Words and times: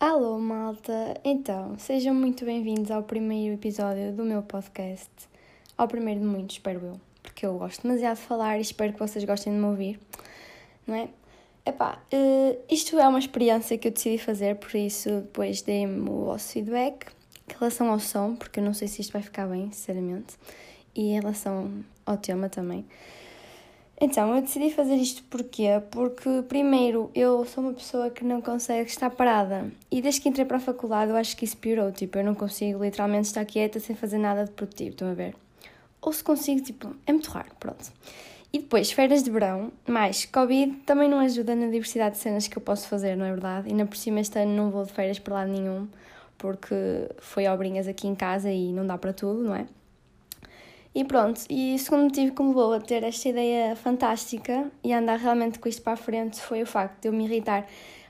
Alô, 0.00 0.38
malta! 0.40 0.92
Então, 1.24 1.78
sejam 1.78 2.12
muito 2.12 2.44
bem-vindos 2.44 2.90
ao 2.90 3.04
primeiro 3.04 3.54
episódio 3.54 4.12
do 4.12 4.24
meu 4.24 4.42
podcast. 4.42 5.08
Ao 5.78 5.86
primeiro 5.86 6.18
de 6.18 6.26
muitos, 6.26 6.56
espero 6.56 6.84
eu, 6.84 7.00
porque 7.22 7.46
eu 7.46 7.56
gosto 7.56 7.82
demasiado 7.82 8.16
de 8.16 8.22
falar 8.22 8.58
e 8.58 8.62
espero 8.62 8.92
que 8.92 8.98
vocês 8.98 9.24
gostem 9.24 9.52
de 9.52 9.58
me 9.60 9.66
ouvir, 9.66 10.00
não 10.84 10.96
é? 10.96 11.08
Epá, 11.64 12.02
uh, 12.12 12.58
isto 12.68 12.98
é 12.98 13.06
uma 13.06 13.20
experiência 13.20 13.78
que 13.78 13.86
eu 13.86 13.92
decidi 13.92 14.18
fazer, 14.18 14.56
por 14.56 14.74
isso 14.74 15.20
depois 15.20 15.62
dei-me 15.62 16.10
o 16.10 16.24
vosso 16.24 16.52
feedback 16.54 17.06
em 17.48 17.52
relação 17.56 17.88
ao 17.90 18.00
som, 18.00 18.34
porque 18.34 18.58
eu 18.58 18.64
não 18.64 18.74
sei 18.74 18.88
se 18.88 19.00
isto 19.00 19.12
vai 19.12 19.22
ficar 19.22 19.46
bem, 19.46 19.70
sinceramente, 19.70 20.34
e 20.96 21.10
em 21.10 21.20
relação 21.20 21.70
ao 22.04 22.16
tema 22.16 22.48
também. 22.48 22.84
Então, 23.98 24.34
eu 24.34 24.42
decidi 24.42 24.70
fazer 24.70 24.96
isto 24.96 25.22
porquê? 25.24 25.80
Porque, 25.90 26.42
primeiro, 26.48 27.10
eu 27.14 27.44
sou 27.46 27.64
uma 27.64 27.72
pessoa 27.72 28.10
que 28.10 28.24
não 28.24 28.42
consegue 28.42 28.90
estar 28.90 29.08
parada. 29.08 29.70
E 29.90 30.02
desde 30.02 30.20
que 30.20 30.28
entrei 30.28 30.44
para 30.44 30.58
a 30.58 30.60
faculdade, 30.60 31.10
eu 31.10 31.16
acho 31.16 31.34
que 31.34 31.46
isso 31.46 31.56
piorou. 31.56 31.90
Tipo, 31.90 32.18
eu 32.18 32.24
não 32.24 32.34
consigo 32.34 32.84
literalmente 32.84 33.28
estar 33.28 33.44
quieta 33.46 33.80
sem 33.80 33.96
fazer 33.96 34.18
nada 34.18 34.44
de 34.44 34.50
produtivo, 34.50 34.90
estão 34.90 35.10
a 35.10 35.14
ver? 35.14 35.34
Ou 36.02 36.12
se 36.12 36.22
consigo, 36.22 36.60
tipo, 36.60 36.94
é 37.06 37.12
muito 37.12 37.30
raro, 37.30 37.48
pronto. 37.58 37.90
E 38.52 38.58
depois, 38.58 38.92
férias 38.92 39.22
de 39.22 39.30
verão, 39.30 39.72
mais 39.88 40.26
Covid, 40.26 40.76
também 40.86 41.08
não 41.08 41.18
ajuda 41.18 41.54
na 41.54 41.66
diversidade 41.66 42.16
de 42.16 42.22
cenas 42.22 42.46
que 42.46 42.56
eu 42.56 42.62
posso 42.62 42.86
fazer, 42.88 43.16
não 43.16 43.24
é 43.24 43.30
verdade? 43.30 43.68
E 43.68 43.70
ainda 43.70 43.86
por 43.86 43.96
cima 43.96 44.20
este 44.20 44.38
ano 44.38 44.54
não 44.54 44.70
vou 44.70 44.84
de 44.84 44.92
férias 44.92 45.18
para 45.18 45.34
lado 45.34 45.50
nenhum, 45.50 45.88
porque 46.36 46.74
foi 47.18 47.48
obrinhas 47.48 47.88
aqui 47.88 48.06
em 48.06 48.14
casa 48.14 48.50
e 48.50 48.72
não 48.72 48.86
dá 48.86 48.96
para 48.98 49.12
tudo, 49.12 49.42
não 49.42 49.54
é? 49.54 49.66
E 50.96 51.04
pronto, 51.04 51.42
e 51.50 51.74
o 51.74 51.78
segundo 51.78 52.04
motivo 52.04 52.34
que 52.34 52.42
me 52.42 52.48
levou 52.48 52.72
a 52.72 52.80
ter 52.80 53.02
esta 53.02 53.28
ideia 53.28 53.76
fantástica 53.76 54.72
e 54.82 54.94
a 54.94 54.98
andar 54.98 55.18
realmente 55.18 55.58
com 55.58 55.68
isto 55.68 55.82
para 55.82 55.92
a 55.92 55.96
frente 55.96 56.40
foi 56.40 56.62
o 56.62 56.66
facto 56.66 57.02
de 57.02 57.08
eu 57.08 57.12
me 57.12 57.26
irritar 57.26 57.66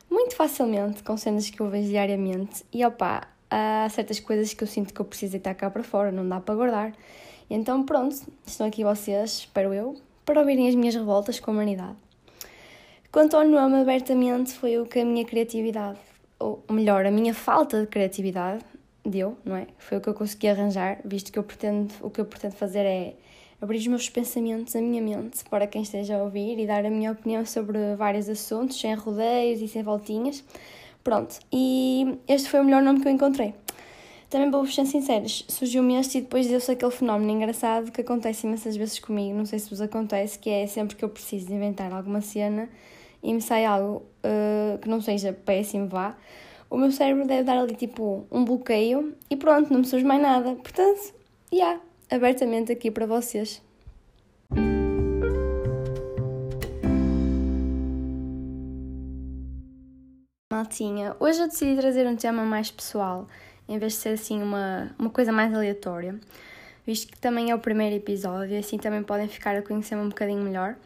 muito 0.08 0.36
facilmente 0.36 1.02
com 1.02 1.16
cenas 1.16 1.50
que 1.50 1.61
eu 1.61 1.69
vejo 1.69 1.88
diariamente 1.88 2.64
e 2.72 2.86
opá, 2.86 3.27
há 3.50 3.88
certas 3.91 4.20
coisas 4.20 4.55
que 4.55 4.62
eu 4.62 4.69
sinto 4.69 4.94
que 4.94 5.00
eu 5.00 5.05
preciso 5.05 5.36
estar 5.36 5.52
cá 5.55 5.69
para 5.69 5.83
fora, 5.83 6.12
não 6.12 6.28
dá 6.28 6.38
para 6.38 6.55
guardar. 6.55 6.92
E 7.50 7.56
então 7.56 7.83
pronto, 7.83 8.14
estão 8.46 8.69
aqui 8.69 8.84
vocês, 8.84 9.39
espero 9.39 9.74
eu, 9.74 9.96
para 10.24 10.39
ouvirem 10.39 10.68
as 10.68 10.77
minhas 10.77 10.94
revoltas 10.94 11.41
com 11.41 11.50
a 11.50 11.55
humanidade. 11.55 11.96
Quanto 13.11 13.36
ao 13.36 13.44
nome, 13.44 13.80
abertamente 13.80 14.52
foi 14.52 14.78
o 14.78 14.86
que 14.86 15.00
a 15.00 15.05
minha 15.05 15.24
criatividade, 15.24 15.98
ou 16.39 16.62
melhor, 16.70 17.05
a 17.05 17.11
minha 17.11 17.34
falta 17.34 17.80
de 17.80 17.89
criatividade, 17.89 18.64
deu, 19.08 19.36
não 19.44 19.56
é? 19.56 19.66
Foi 19.78 19.98
o 19.98 20.00
que 20.00 20.08
eu 20.08 20.14
consegui 20.14 20.48
arranjar, 20.48 21.00
visto 21.04 21.32
que 21.32 21.38
eu 21.38 21.42
pretendo, 21.42 21.92
o 22.00 22.10
que 22.10 22.20
eu 22.20 22.24
pretendo 22.24 22.54
fazer 22.54 22.80
é 22.80 23.14
abrir 23.60 23.78
os 23.78 23.86
meus 23.86 24.08
pensamentos, 24.08 24.76
a 24.76 24.80
minha 24.80 25.00
mente, 25.00 25.44
para 25.48 25.66
quem 25.66 25.82
esteja 25.82 26.16
a 26.16 26.22
ouvir 26.22 26.58
e 26.58 26.66
dar 26.66 26.84
a 26.84 26.90
minha 26.90 27.12
opinião 27.12 27.44
sobre 27.46 27.96
vários 27.96 28.28
assuntos, 28.28 28.78
sem 28.78 28.94
rodeios 28.94 29.60
e 29.60 29.68
sem 29.68 29.82
voltinhas. 29.82 30.44
Pronto, 31.02 31.38
e 31.52 32.18
este 32.27 32.48
foi 32.48 32.60
o 32.60 32.64
melhor 32.64 32.82
nome 32.82 33.00
que 33.00 33.08
eu 33.08 33.12
encontrei. 33.12 33.54
Também 34.28 34.50
vou-vos 34.50 34.74
ser 34.74 34.86
sinceros, 34.86 35.44
surgiu-me 35.48 35.94
este 35.94 36.18
e 36.18 36.20
depois 36.20 36.48
deu-se 36.48 36.70
aquele 36.70 36.90
fenómeno 36.90 37.30
engraçado 37.30 37.92
que 37.92 38.00
acontece 38.00 38.44
imensas 38.44 38.77
vezes 38.77 38.98
comigo, 38.98 39.38
não 39.38 39.46
sei 39.46 39.60
se 39.60 39.70
vos 39.70 39.80
acontece, 39.80 40.36
que 40.36 40.50
é 40.50 40.66
sempre 40.66 40.96
que 40.96 41.04
eu 41.04 41.08
preciso 41.08 41.52
inventar 41.52 41.92
alguma 41.92 42.20
cena 42.20 42.68
e 43.22 43.32
me 43.32 43.40
sai 43.40 43.64
algo 43.64 44.02
uh, 44.24 44.78
que 44.78 44.88
não 44.88 45.00
seja 45.00 45.32
péssimo, 45.32 45.86
vá, 45.86 46.16
o 46.69 46.77
meu 46.77 46.91
cérebro 46.91 47.27
deve 47.27 47.45
dar 47.45 47.59
ali 47.59 47.75
tipo 47.75 48.27
um 48.31 48.45
bloqueio 48.45 49.14
e 49.31 49.36
pronto, 49.36 49.72
não 49.72 49.81
me 49.81 49.86
surge 49.86 50.05
mais 50.05 50.20
nada. 50.20 50.55
Portanto, 50.55 51.14
já, 51.53 51.56
yeah, 51.56 51.81
abertamente 52.11 52.73
aqui 52.73 52.91
para 52.91 53.06
vocês. 53.06 53.62
Maltinha, 60.52 61.14
hoje 61.20 61.40
eu 61.40 61.48
decidi 61.48 61.77
trazer 61.77 62.07
um 62.07 62.17
tema 62.17 62.42
mais 62.42 62.70
pessoal, 62.70 63.29
em 63.69 63.79
vez 63.79 63.92
de 63.92 63.98
ser 63.98 64.08
assim 64.11 64.42
uma, 64.42 64.90
uma 64.98 65.11
coisa 65.11 65.30
mais 65.30 65.52
aleatória, 65.52 66.19
visto 66.86 67.13
que 67.13 67.19
também 67.19 67.51
é 67.51 67.55
o 67.55 67.58
primeiro 67.58 67.95
episódio, 67.95 68.58
assim 68.58 68.79
também 68.79 69.02
podem 69.02 69.29
ficar 69.29 69.55
a 69.55 69.63
conhecer-me 69.63 70.02
um 70.02 70.08
bocadinho 70.08 70.40
melhor. 70.40 70.77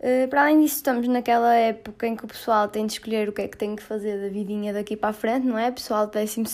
Eh, 0.00 0.28
para 0.28 0.42
além 0.42 0.60
disso, 0.62 0.76
estamos 0.76 1.08
naquela 1.08 1.54
época 1.54 2.06
em 2.06 2.14
que 2.14 2.24
o 2.24 2.28
pessoal 2.28 2.68
tem 2.68 2.86
de 2.86 2.92
escolher 2.92 3.28
o 3.28 3.32
que 3.32 3.42
é 3.42 3.48
que 3.48 3.56
tem 3.56 3.74
que 3.74 3.82
fazer 3.82 4.20
da 4.20 4.28
vidinha 4.28 4.72
daqui 4.72 4.96
para 4.96 5.10
a 5.10 5.12
frente, 5.12 5.44
não 5.46 5.58
é? 5.58 5.70
Pessoal 5.72 6.06
de 6.06 6.12
12 6.12 6.44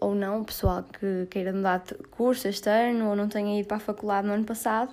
ou 0.00 0.14
não, 0.14 0.42
pessoal 0.42 0.82
que 0.82 1.26
queira 1.30 1.52
mudar 1.52 1.78
de 1.78 1.94
curso 2.10 2.48
este 2.48 2.68
ano 2.68 3.10
ou 3.10 3.16
não 3.16 3.28
tenha 3.28 3.58
ido 3.60 3.68
para 3.68 3.76
a 3.76 3.80
faculdade 3.80 4.26
no 4.26 4.34
ano 4.34 4.44
passado. 4.44 4.92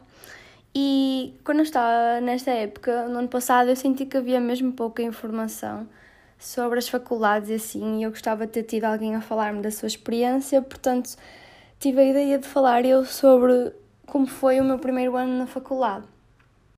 E 0.76 1.36
quando 1.44 1.60
eu 1.60 1.64
estava 1.64 2.22
nesta 2.22 2.52
época, 2.52 3.08
no 3.08 3.20
ano 3.20 3.28
passado, 3.28 3.70
eu 3.70 3.76
senti 3.76 4.06
que 4.06 4.18
havia 4.18 4.40
mesmo 4.40 4.72
pouca 4.74 5.02
informação 5.02 5.88
sobre 6.38 6.80
as 6.80 6.88
faculdades 6.90 7.50
e 7.50 7.56
assim, 7.56 8.00
e 8.00 8.04
eu 8.04 8.12
gostava 8.12 8.46
de 8.46 8.54
ter 8.54 8.64
tido 8.64 8.86
alguém 8.86 9.16
a 9.16 9.22
falar-me 9.22 9.62
da 9.62 9.72
sua 9.72 9.88
experiência, 9.88 10.62
portanto, 10.62 11.16
tive 11.80 12.02
a 12.02 12.06
ideia 12.06 12.38
de 12.40 12.48
falar 12.48 12.86
eu 12.86 13.04
sobre 13.06 13.74
como 14.08 14.28
foi 14.28 14.60
o 14.60 14.64
meu 14.64 14.80
primeiro 14.80 15.16
ano 15.18 15.38
na 15.40 15.48
faculdade. 15.48 16.06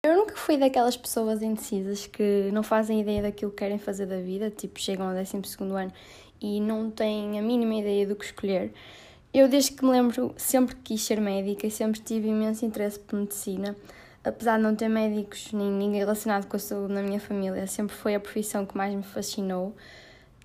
Eu 0.04 0.16
nunca 0.16 0.36
fui 0.36 0.58
daquelas 0.58 0.98
pessoas 0.98 1.44
indecisas 1.44 2.08
que 2.08 2.50
não 2.52 2.64
fazem 2.64 3.02
ideia 3.02 3.22
daquilo 3.22 3.52
que 3.52 3.58
querem 3.58 3.78
fazer 3.78 4.08
da 4.08 4.20
vida, 4.20 4.50
tipo, 4.50 4.80
chegam 4.80 5.08
ao 5.08 5.14
12 5.14 5.38
ano 5.60 5.94
e 6.42 6.60
não 6.60 6.90
têm 6.90 7.38
a 7.38 7.42
mínima 7.44 7.76
ideia 7.76 8.08
do 8.08 8.16
que 8.16 8.26
escolher. 8.26 8.74
Eu, 9.32 9.48
desde 9.48 9.74
que 9.74 9.86
me 9.86 9.92
lembro, 9.92 10.34
sempre 10.38 10.76
quis 10.78 11.04
ser 11.04 11.22
médica 11.22 11.68
e 11.68 11.70
sempre 11.70 12.02
tive 12.02 12.30
imenso 12.30 12.66
interesse 12.66 12.98
por 12.98 13.20
medicina. 13.20 13.76
Apesar 14.24 14.58
de 14.58 14.64
não 14.64 14.76
ter 14.76 14.90
médicos 14.90 15.54
nem 15.54 15.70
ninguém 15.70 16.00
relacionado 16.00 16.48
com 16.48 16.56
a 16.56 16.60
saúde 16.60 16.94
na 16.94 17.04
minha 17.04 17.20
família, 17.20 17.68
sempre 17.68 17.96
foi 17.96 18.16
a 18.16 18.20
profissão 18.20 18.66
que 18.66 18.76
mais 18.76 18.96
me 18.96 19.04
fascinou. 19.04 19.76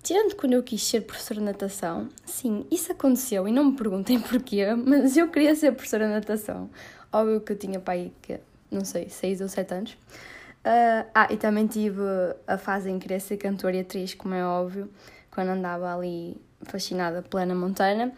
Tirando 0.03 0.35
quando 0.35 0.53
eu 0.53 0.61
quis 0.61 0.83
ser 0.83 1.01
professora 1.01 1.39
de 1.39 1.45
natação, 1.47 2.09
sim, 2.27 2.63
isso 2.69 2.91
aconteceu 2.91 3.47
e 3.47 3.51
não 3.51 3.71
me 3.71 3.75
perguntem 3.75 4.19
porquê, 4.21 4.75
mas 4.75 5.17
eu 5.17 5.29
queria 5.29 5.55
ser 5.55 5.71
professora 5.71 6.05
de 6.05 6.13
natação. 6.13 6.69
Óbvio 7.11 7.41
que 7.41 7.53
eu 7.53 7.57
tinha 7.57 7.79
pai 7.79 8.11
que 8.21 8.39
não 8.71 8.85
sei, 8.85 9.09
6 9.09 9.41
ou 9.41 9.47
7 9.47 9.73
anos. 9.73 9.91
Uh, 9.93 11.07
ah, 11.15 11.27
e 11.31 11.37
também 11.37 11.65
tive 11.65 12.01
a 12.45 12.57
fase 12.57 12.89
em 12.89 12.99
querer 12.99 13.21
ser 13.21 13.37
cantora 13.37 13.77
e 13.77 13.79
atriz, 13.79 14.13
como 14.13 14.33
é 14.33 14.45
óbvio, 14.45 14.89
quando 15.31 15.49
andava 15.49 15.95
ali 15.95 16.35
fascinada 16.63 17.21
plena 17.21 17.55
montana. 17.55 18.11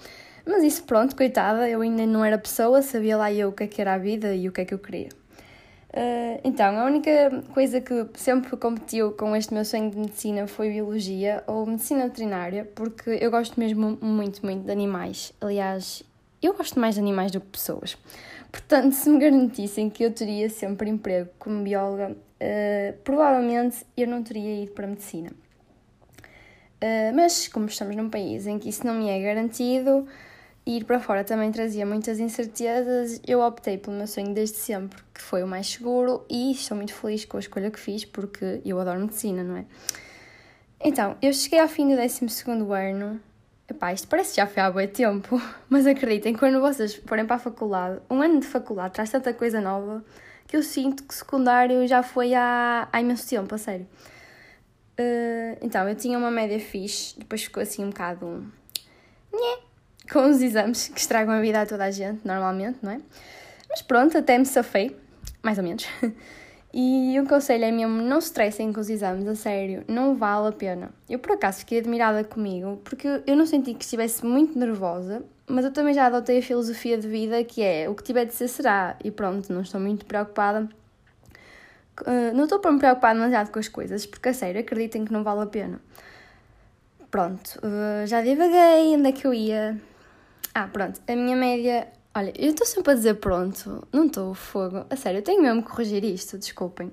Mas 0.45 0.63
isso, 0.63 0.83
pronto, 0.83 1.15
coitada, 1.15 1.69
eu 1.69 1.81
ainda 1.81 2.05
não 2.07 2.25
era 2.25 2.38
pessoa, 2.38 2.81
sabia 2.81 3.17
lá 3.17 3.31
eu 3.31 3.49
o 3.49 3.51
que 3.51 3.63
é 3.63 3.67
que 3.67 3.79
era 3.79 3.93
a 3.93 3.97
vida 3.97 4.33
e 4.33 4.49
o 4.49 4.51
que 4.51 4.61
é 4.61 4.65
que 4.65 4.73
eu 4.73 4.79
queria. 4.79 5.09
Uh, 5.89 6.39
então, 6.43 6.79
a 6.79 6.85
única 6.85 7.11
coisa 7.53 7.81
que 7.81 8.07
sempre 8.15 8.55
competiu 8.57 9.11
com 9.11 9.35
este 9.35 9.53
meu 9.53 9.65
sonho 9.65 9.89
de 9.89 9.97
medicina 9.97 10.47
foi 10.47 10.69
biologia 10.69 11.43
ou 11.47 11.65
medicina 11.65 12.05
veterinária, 12.05 12.69
porque 12.75 13.11
eu 13.21 13.31
gosto 13.31 13.59
mesmo 13.59 13.97
muito, 14.01 14.43
muito 14.45 14.65
de 14.65 14.71
animais. 14.71 15.33
Aliás, 15.41 16.03
eu 16.41 16.53
gosto 16.53 16.79
mais 16.79 16.95
de 16.95 17.01
animais 17.01 17.31
do 17.31 17.41
que 17.41 17.47
pessoas. 17.47 17.97
Portanto, 18.51 18.93
se 18.93 19.09
me 19.09 19.19
garantissem 19.19 19.89
que 19.89 20.03
eu 20.03 20.11
teria 20.11 20.49
sempre 20.49 20.89
emprego 20.89 21.29
como 21.37 21.63
bióloga, 21.63 22.11
uh, 22.11 22.97
provavelmente 23.03 23.85
eu 23.95 24.07
não 24.07 24.23
teria 24.23 24.63
ido 24.63 24.71
para 24.71 24.85
a 24.85 24.89
medicina. 24.89 25.29
Uh, 26.81 27.13
mas, 27.13 27.47
como 27.47 27.65
estamos 27.67 27.95
num 27.95 28.09
país 28.09 28.47
em 28.47 28.57
que 28.57 28.69
isso 28.69 28.88
não 28.88 28.95
me 28.95 29.09
é 29.09 29.21
garantido, 29.21 30.07
ir 30.65 30.85
para 30.85 30.99
fora 30.99 31.23
também 31.23 31.51
trazia 31.51 31.85
muitas 31.85 32.19
incertezas, 32.19 33.21
eu 33.27 33.41
optei 33.41 33.77
pelo 33.77 33.97
meu 33.97 34.07
sonho 34.07 34.33
desde 34.33 34.57
sempre, 34.57 35.01
que 35.13 35.21
foi 35.21 35.43
o 35.43 35.47
mais 35.47 35.67
seguro, 35.67 36.25
e 36.29 36.51
estou 36.51 36.77
muito 36.77 36.93
feliz 36.93 37.25
com 37.25 37.38
a 37.38 37.39
escolha 37.39 37.69
que 37.69 37.79
fiz, 37.79 38.05
porque 38.05 38.61
eu 38.65 38.79
adoro 38.79 38.99
medicina, 38.99 39.43
não 39.43 39.57
é? 39.57 39.65
Então, 40.81 41.17
eu 41.21 41.33
cheguei 41.33 41.59
ao 41.59 41.67
fim 41.67 41.89
do 41.89 41.95
12 41.97 42.25
ano 42.71 43.19
Epá, 43.69 43.94
isto 43.94 44.07
parece 44.07 44.31
que 44.31 44.38
já 44.38 44.47
foi 44.47 44.63
há 44.63 44.72
muito 44.72 44.94
tempo, 44.94 45.40
mas 45.69 45.85
acreditem, 45.85 46.34
quando 46.34 46.59
vocês 46.59 46.96
forem 46.96 47.25
para 47.25 47.35
a 47.35 47.40
faculdade, 47.40 48.02
um 48.09 48.22
ano 48.22 48.40
de 48.40 48.47
faculdade 48.47 48.94
traz 48.94 49.12
tanta 49.12 49.31
coisa 49.34 49.62
nova 49.62 50.04
que 50.48 50.57
eu 50.57 50.63
sinto 50.63 51.04
que 51.04 51.13
secundário 51.13 51.88
já 51.88 52.01
foi 52.01 52.33
há, 52.33 52.89
há 52.92 53.00
imenso 53.00 53.30
tempo, 53.30 53.54
a 53.54 53.57
sério. 53.60 53.88
Uh, 55.00 55.56
então, 55.62 55.88
eu 55.88 55.95
tinha 55.95 56.18
uma 56.18 56.31
média 56.31 56.60
fixe, 56.60 57.18
depois 57.19 57.44
ficou 57.44 57.62
assim 57.62 57.86
um 57.86 57.89
bocado. 57.89 58.51
Nhé, 59.31 59.60
com 60.12 60.27
os 60.27 60.42
exames 60.42 60.88
que 60.88 61.00
estragam 61.00 61.36
a 61.36 61.39
vida 61.39 61.62
a 61.62 61.65
toda 61.68 61.86
a 61.86 61.92
gente, 61.92 62.27
normalmente, 62.27 62.80
não 62.81 62.92
é? 62.92 63.00
Mas 63.69 63.83
pronto, 63.83 64.18
até 64.18 64.39
me 64.39 64.45
safei, 64.45 65.00
mais 65.44 65.60
ou 65.60 65.63
menos. 65.63 65.86
E 66.74 67.19
o 67.19 67.25
conselho 67.25 67.66
é 67.66 67.71
mesmo: 67.71 68.01
não 68.01 68.21
se 68.21 68.27
estressem 68.27 68.71
com 68.71 68.80
os 68.80 68.89
exames, 68.89 69.27
a 69.27 69.36
sério, 69.36 69.83
não 69.88 70.16
vale 70.16 70.50
a 70.50 70.51
pena. 70.51 70.92
Eu 71.10 71.18
por 71.19 71.31
acaso 71.31 71.60
fiquei 71.60 71.80
admirada 71.80 72.24
comigo 72.24 72.80
porque 72.83 73.21
eu 73.25 73.36
não 73.36 73.45
senti 73.45 73.74
que 73.74 73.83
estivesse 73.83 74.25
muito 74.25 74.57
nervosa, 74.57 75.24
mas 75.48 75.66
eu 75.66 75.74
também 75.74 75.94
já 75.94 76.06
adotei 76.06 76.39
a 76.39 76.42
filosofia 76.42 76.98
de 76.98 77.07
vida 77.07 77.44
que 77.44 77.62
é 77.63 77.89
o 77.89 77.95
que 77.95 78.04
tiver 78.04 78.25
de 78.25 78.33
ser 78.33 78.48
será, 78.48 78.95
e 79.04 79.10
pronto, 79.10 79.51
não 79.51 79.62
estou 79.62 79.81
muito 79.81 80.06
preocupada. 80.06 80.69
Uh, 82.01 82.33
não 82.33 82.45
estou 82.45 82.60
para 82.60 82.72
me 82.72 82.80
preocupar 82.80 83.13
demasiado 83.13 83.51
com 83.51 83.60
as 83.60 83.68
coisas, 83.68 84.06
porque 84.06 84.30
a 84.30 84.33
sério, 84.33 84.62
acreditem 84.62 85.04
que 85.04 85.12
não 85.12 85.24
vale 85.24 85.42
a 85.42 85.45
pena. 85.48 85.81
Pronto, 87.12 87.60
uh, 87.63 88.06
já 88.06 88.22
divaguei, 88.22 88.95
onde 88.95 89.10
é 89.10 89.12
que 89.12 89.25
eu 89.25 89.33
ia? 89.33 89.81
Ah, 90.54 90.68
pronto, 90.68 91.01
a 91.07 91.15
minha 91.15 91.36
média 91.36 91.88
Olha, 92.19 92.33
eu 92.38 92.50
estou 92.50 92.68
sempre 92.68 92.92
a 92.92 92.95
dizer 92.95 93.13
pronto, 93.13 93.88
não 93.94 94.07
estou 94.07 94.33
fogo. 94.33 94.86
A 94.89 94.95
sério, 94.98 95.19
eu 95.19 95.21
tenho 95.21 95.42
mesmo 95.42 95.63
que 95.63 95.69
corrigir 95.69 96.04
isto, 96.04 96.38
desculpem. 96.38 96.92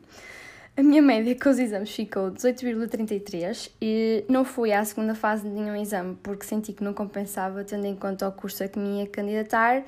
A 0.76 0.82
minha 0.84 1.02
média 1.02 1.34
com 1.34 1.48
os 1.48 1.58
exames 1.58 1.90
ficou 1.90 2.30
18,33 2.30 3.72
e 3.82 4.24
não 4.28 4.44
fui 4.44 4.72
à 4.72 4.84
segunda 4.84 5.16
fase 5.16 5.42
de 5.42 5.48
nenhum 5.48 5.74
exame 5.74 6.16
porque 6.22 6.46
senti 6.46 6.72
que 6.72 6.84
não 6.84 6.94
compensava, 6.94 7.64
tendo 7.64 7.86
em 7.86 7.96
conta 7.96 8.28
o 8.28 8.30
curso 8.30 8.62
a 8.62 8.68
que 8.68 8.78
me 8.78 9.00
ia 9.00 9.08
candidatar 9.08 9.82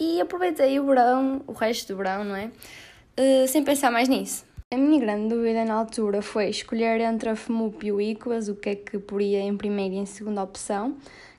e 0.00 0.22
aproveitei 0.22 0.80
o 0.80 0.86
verão, 0.86 1.42
o 1.46 1.52
resto 1.52 1.92
do 1.92 1.98
verão, 1.98 2.24
não 2.24 2.34
é? 2.34 2.46
Uh, 2.46 3.46
sem 3.46 3.62
pensar 3.62 3.90
mais 3.90 4.08
nisso. 4.08 4.46
A 4.72 4.76
minha 4.78 4.98
grande 4.98 5.28
dúvida 5.34 5.66
na 5.66 5.74
altura 5.74 6.22
foi 6.22 6.48
escolher 6.48 6.98
entre 7.02 7.28
a 7.28 7.36
FMUP 7.36 7.86
e 7.86 7.92
o 7.92 8.00
ICOAS, 8.00 8.48
o 8.48 8.54
que 8.54 8.70
é 8.70 8.74
que 8.74 8.98
poria 8.98 9.40
em 9.40 9.54
primeira 9.54 9.96
e 9.96 9.98
em 9.98 10.06
segunda 10.06 10.42
opção, 10.42 10.96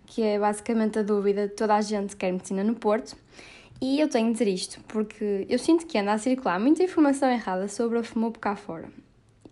que 0.09 0.23
é 0.23 0.39
basicamente 0.39 1.00
a 1.00 1.03
dúvida 1.03 1.47
de 1.47 1.53
toda 1.53 1.75
a 1.75 1.81
gente 1.81 2.15
que 2.15 2.25
quer 2.25 2.31
medicina 2.31 2.63
no 2.63 2.73
Porto. 2.73 3.15
E 3.79 4.01
eu 4.01 4.09
tenho 4.09 4.27
de 4.27 4.33
dizer 4.33 4.47
isto, 4.47 4.81
porque 4.88 5.45
eu 5.47 5.57
sinto 5.57 5.85
que 5.85 5.97
anda 5.97 6.11
a 6.11 6.17
circular 6.17 6.59
muita 6.59 6.83
informação 6.83 7.29
errada 7.29 7.67
sobre 7.67 8.00
a 8.00 8.03
FMUP 8.03 8.39
cá 8.39 8.56
fora. 8.56 8.89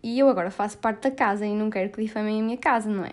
E 0.03 0.19
eu 0.19 0.27
agora 0.27 0.51
faço 0.51 0.77
parte 0.79 1.03
da 1.03 1.11
casa 1.11 1.45
e 1.45 1.53
não 1.53 1.69
quero 1.69 1.89
que 1.91 2.01
difamem 2.01 2.41
a 2.41 2.43
minha 2.43 2.57
casa, 2.57 2.89
não 2.89 3.05
é? 3.05 3.11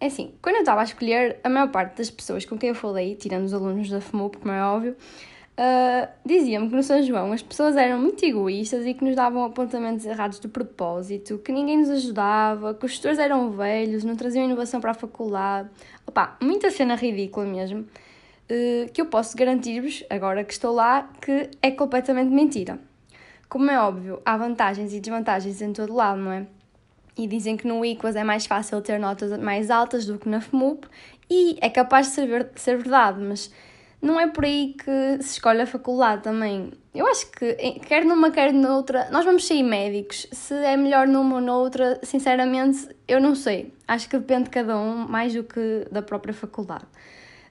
É 0.00 0.06
assim, 0.06 0.32
quando 0.40 0.56
eu 0.56 0.62
estava 0.62 0.80
a 0.80 0.84
escolher, 0.84 1.38
a 1.44 1.48
maior 1.48 1.70
parte 1.70 1.98
das 1.98 2.10
pessoas 2.10 2.44
com 2.46 2.58
quem 2.58 2.70
eu 2.70 2.74
falei, 2.74 3.14
tirando 3.14 3.44
os 3.44 3.52
alunos 3.52 3.90
da 3.90 4.00
FMUP, 4.00 4.38
como 4.38 4.52
é 4.52 4.62
óbvio, 4.64 4.96
Uh, 5.60 6.08
Diziam-me 6.24 6.70
que 6.70 6.74
no 6.74 6.82
São 6.82 7.02
João 7.02 7.32
as 7.32 7.42
pessoas 7.42 7.76
eram 7.76 8.00
muito 8.00 8.24
egoístas 8.24 8.86
e 8.86 8.94
que 8.94 9.04
nos 9.04 9.14
davam 9.14 9.44
apontamentos 9.44 10.06
errados 10.06 10.40
de 10.40 10.48
propósito, 10.48 11.36
que 11.36 11.52
ninguém 11.52 11.76
nos 11.76 11.90
ajudava, 11.90 12.72
que 12.72 12.86
os 12.86 12.92
gestores 12.92 13.18
eram 13.18 13.50
velhos, 13.50 14.02
não 14.02 14.16
traziam 14.16 14.46
inovação 14.46 14.80
para 14.80 14.92
a 14.92 14.94
faculdade. 14.94 15.68
Opa, 16.10 16.36
muita 16.42 16.72
cena 16.72 16.96
ridícula 16.96 17.46
mesmo, 17.46 17.82
uh, 17.82 18.92
que 18.92 19.00
eu 19.00 19.06
posso 19.06 19.36
garantir-vos, 19.36 20.02
agora 20.10 20.42
que 20.42 20.52
estou 20.52 20.74
lá, 20.74 21.08
que 21.22 21.48
é 21.62 21.70
completamente 21.70 22.32
mentira. 22.32 22.80
Como 23.48 23.70
é 23.70 23.80
óbvio, 23.80 24.20
há 24.24 24.36
vantagens 24.36 24.92
e 24.92 24.98
desvantagens 24.98 25.62
em 25.62 25.72
todo 25.72 25.94
lado, 25.94 26.20
não 26.20 26.32
é? 26.32 26.48
E 27.16 27.28
dizem 27.28 27.56
que 27.56 27.64
no 27.64 27.84
IQUAS 27.84 28.16
é 28.16 28.24
mais 28.24 28.44
fácil 28.44 28.82
ter 28.82 28.98
notas 28.98 29.38
mais 29.38 29.70
altas 29.70 30.04
do 30.04 30.18
que 30.18 30.28
na 30.28 30.40
FMUP, 30.40 30.88
e 31.30 31.56
é 31.60 31.70
capaz 31.70 32.08
de 32.08 32.14
ser 32.56 32.76
verdade, 32.76 33.20
mas 33.20 33.52
não 34.02 34.18
é 34.18 34.26
por 34.26 34.44
aí 34.44 34.74
que 34.78 35.22
se 35.22 35.32
escolhe 35.32 35.60
a 35.60 35.66
faculdade 35.66 36.22
também. 36.22 36.72
Eu 36.94 37.06
acho 37.06 37.30
que, 37.30 37.54
quer 37.86 38.04
numa, 38.04 38.30
quer 38.30 38.52
noutra, 38.52 39.08
nós 39.10 39.24
vamos 39.24 39.46
sair 39.46 39.62
médicos. 39.62 40.26
Se 40.32 40.54
é 40.54 40.76
melhor 40.76 41.06
numa 41.06 41.36
ou 41.36 41.40
noutra, 41.40 42.00
sinceramente, 42.02 42.88
eu 43.06 43.20
não 43.20 43.34
sei. 43.34 43.72
Acho 43.86 44.08
que 44.08 44.18
depende 44.18 44.44
de 44.44 44.50
cada 44.50 44.78
um, 44.78 45.06
mais 45.06 45.34
do 45.34 45.44
que 45.44 45.86
da 45.90 46.00
própria 46.00 46.32
faculdade. 46.32 46.86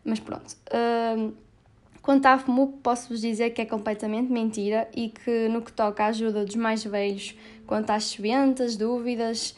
Mas 0.03 0.19
pronto. 0.19 0.55
Uh, 0.73 1.33
quanto 2.01 2.25
à 2.25 2.37
FMUP, 2.37 2.79
posso-vos 2.81 3.21
dizer 3.21 3.51
que 3.51 3.61
é 3.61 3.65
completamente 3.65 4.31
mentira 4.31 4.89
e 4.95 5.09
que 5.09 5.47
no 5.49 5.61
que 5.61 5.71
toca 5.71 6.03
à 6.03 6.07
ajuda 6.07 6.43
dos 6.43 6.55
mais 6.55 6.83
velhos, 6.83 7.37
quanto 7.67 7.91
às 7.91 8.15
ventas, 8.15 8.75
dúvidas, 8.75 9.55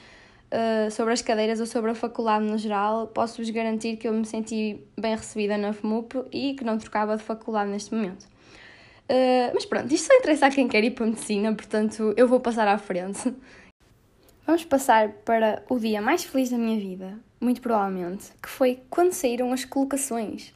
uh, 0.52 0.92
sobre 0.92 1.14
as 1.14 1.22
cadeiras 1.22 1.60
ou 1.60 1.66
sobre 1.66 1.92
a 1.92 1.96
faculdade 1.96 2.46
no 2.46 2.58
geral, 2.58 3.08
posso-vos 3.08 3.50
garantir 3.50 3.98
que 3.98 4.08
eu 4.08 4.14
me 4.14 4.26
senti 4.26 4.80
bem 5.00 5.16
recebida 5.16 5.58
na 5.58 5.74
FMUP 5.74 6.26
e 6.32 6.54
que 6.54 6.64
não 6.64 6.78
trocava 6.78 7.18
de 7.18 7.24
faculdade 7.24 7.70
neste 7.70 7.94
momento. 7.94 8.24
Uh, 9.10 9.52
mas 9.54 9.66
pronto, 9.66 9.94
isto 9.94 10.08
só 10.08 10.14
interessa 10.14 10.48
a 10.48 10.52
quem 10.52 10.68
quer 10.68 10.84
ir 10.84 10.92
para 10.92 11.06
a 11.06 11.08
medicina, 11.08 11.54
portanto 11.54 12.14
eu 12.16 12.28
vou 12.28 12.40
passar 12.40 12.68
à 12.68 12.78
frente. 12.78 13.34
Vamos 14.46 14.66
passar 14.66 15.10
para 15.26 15.64
o 15.70 15.80
dia 15.80 16.02
mais 16.02 16.24
feliz 16.24 16.50
da 16.50 16.58
minha 16.58 16.80
vida, 16.80 17.18
muito 17.40 17.62
provavelmente, 17.62 18.32
que 18.42 18.50
foi 18.50 18.80
quando 18.90 19.14
saíram 19.14 19.54
as 19.54 19.64
colocações. 19.64 20.54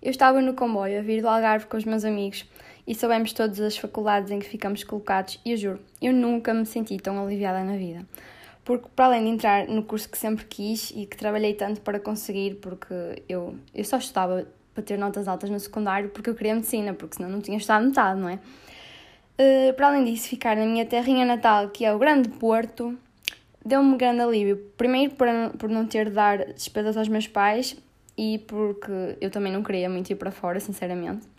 Eu 0.00 0.10
estava 0.10 0.40
no 0.40 0.54
comboio 0.54 0.98
a 0.98 1.02
vir 1.02 1.20
do 1.20 1.28
Algarve 1.28 1.66
com 1.66 1.76
os 1.76 1.84
meus 1.84 2.04
amigos 2.04 2.46
e 2.86 2.94
soubemos 2.94 3.32
todas 3.32 3.58
as 3.60 3.76
faculdades 3.76 4.30
em 4.30 4.38
que 4.38 4.46
ficamos 4.46 4.84
colocados 4.84 5.40
e 5.44 5.52
eu 5.52 5.56
juro, 5.56 5.80
eu 6.00 6.12
nunca 6.12 6.52
me 6.52 6.66
senti 6.66 6.98
tão 6.98 7.22
aliviada 7.22 7.64
na 7.64 7.76
vida 7.76 8.06
porque 8.64 8.88
para 8.96 9.06
além 9.06 9.24
de 9.24 9.30
entrar 9.30 9.68
no 9.68 9.82
curso 9.82 10.08
que 10.08 10.16
sempre 10.16 10.44
quis 10.46 10.90
e 10.90 11.06
que 11.06 11.16
trabalhei 11.16 11.54
tanto 11.54 11.80
para 11.80 12.00
conseguir, 12.00 12.56
porque 12.56 13.22
eu, 13.28 13.56
eu 13.74 13.84
só 13.84 13.98
estudava 13.98 14.46
para 14.72 14.82
ter 14.82 14.98
notas 14.98 15.28
altas 15.28 15.50
no 15.50 15.60
secundário 15.60 16.08
porque 16.08 16.30
eu 16.30 16.34
queria 16.34 16.54
medicina, 16.54 16.94
porque 16.94 17.16
senão 17.16 17.28
não 17.28 17.40
tinha 17.40 17.58
estudado 17.58 17.86
metade, 17.86 18.20
não 18.20 18.28
é? 18.28 18.38
Uh, 19.38 19.74
para 19.74 19.88
além 19.88 20.04
disso, 20.04 20.28
ficar 20.28 20.56
na 20.56 20.64
minha 20.64 20.86
terrinha 20.86 21.26
natal, 21.26 21.68
que 21.68 21.84
é 21.84 21.92
o 21.92 21.98
Grande 21.98 22.28
Porto, 22.28 22.96
deu-me 23.64 23.96
grande 23.96 24.20
alívio. 24.20 24.56
Primeiro 24.76 25.14
por, 25.14 25.26
por 25.58 25.68
não 25.68 25.86
ter 25.86 26.06
de 26.06 26.12
dar 26.12 26.38
despesas 26.52 26.96
aos 26.96 27.08
meus 27.08 27.26
pais 27.26 27.76
e 28.16 28.38
porque 28.46 29.16
eu 29.20 29.30
também 29.30 29.52
não 29.52 29.62
queria 29.62 29.88
muito 29.88 30.10
ir 30.10 30.16
para 30.16 30.30
fora, 30.30 30.60
sinceramente. 30.60 31.33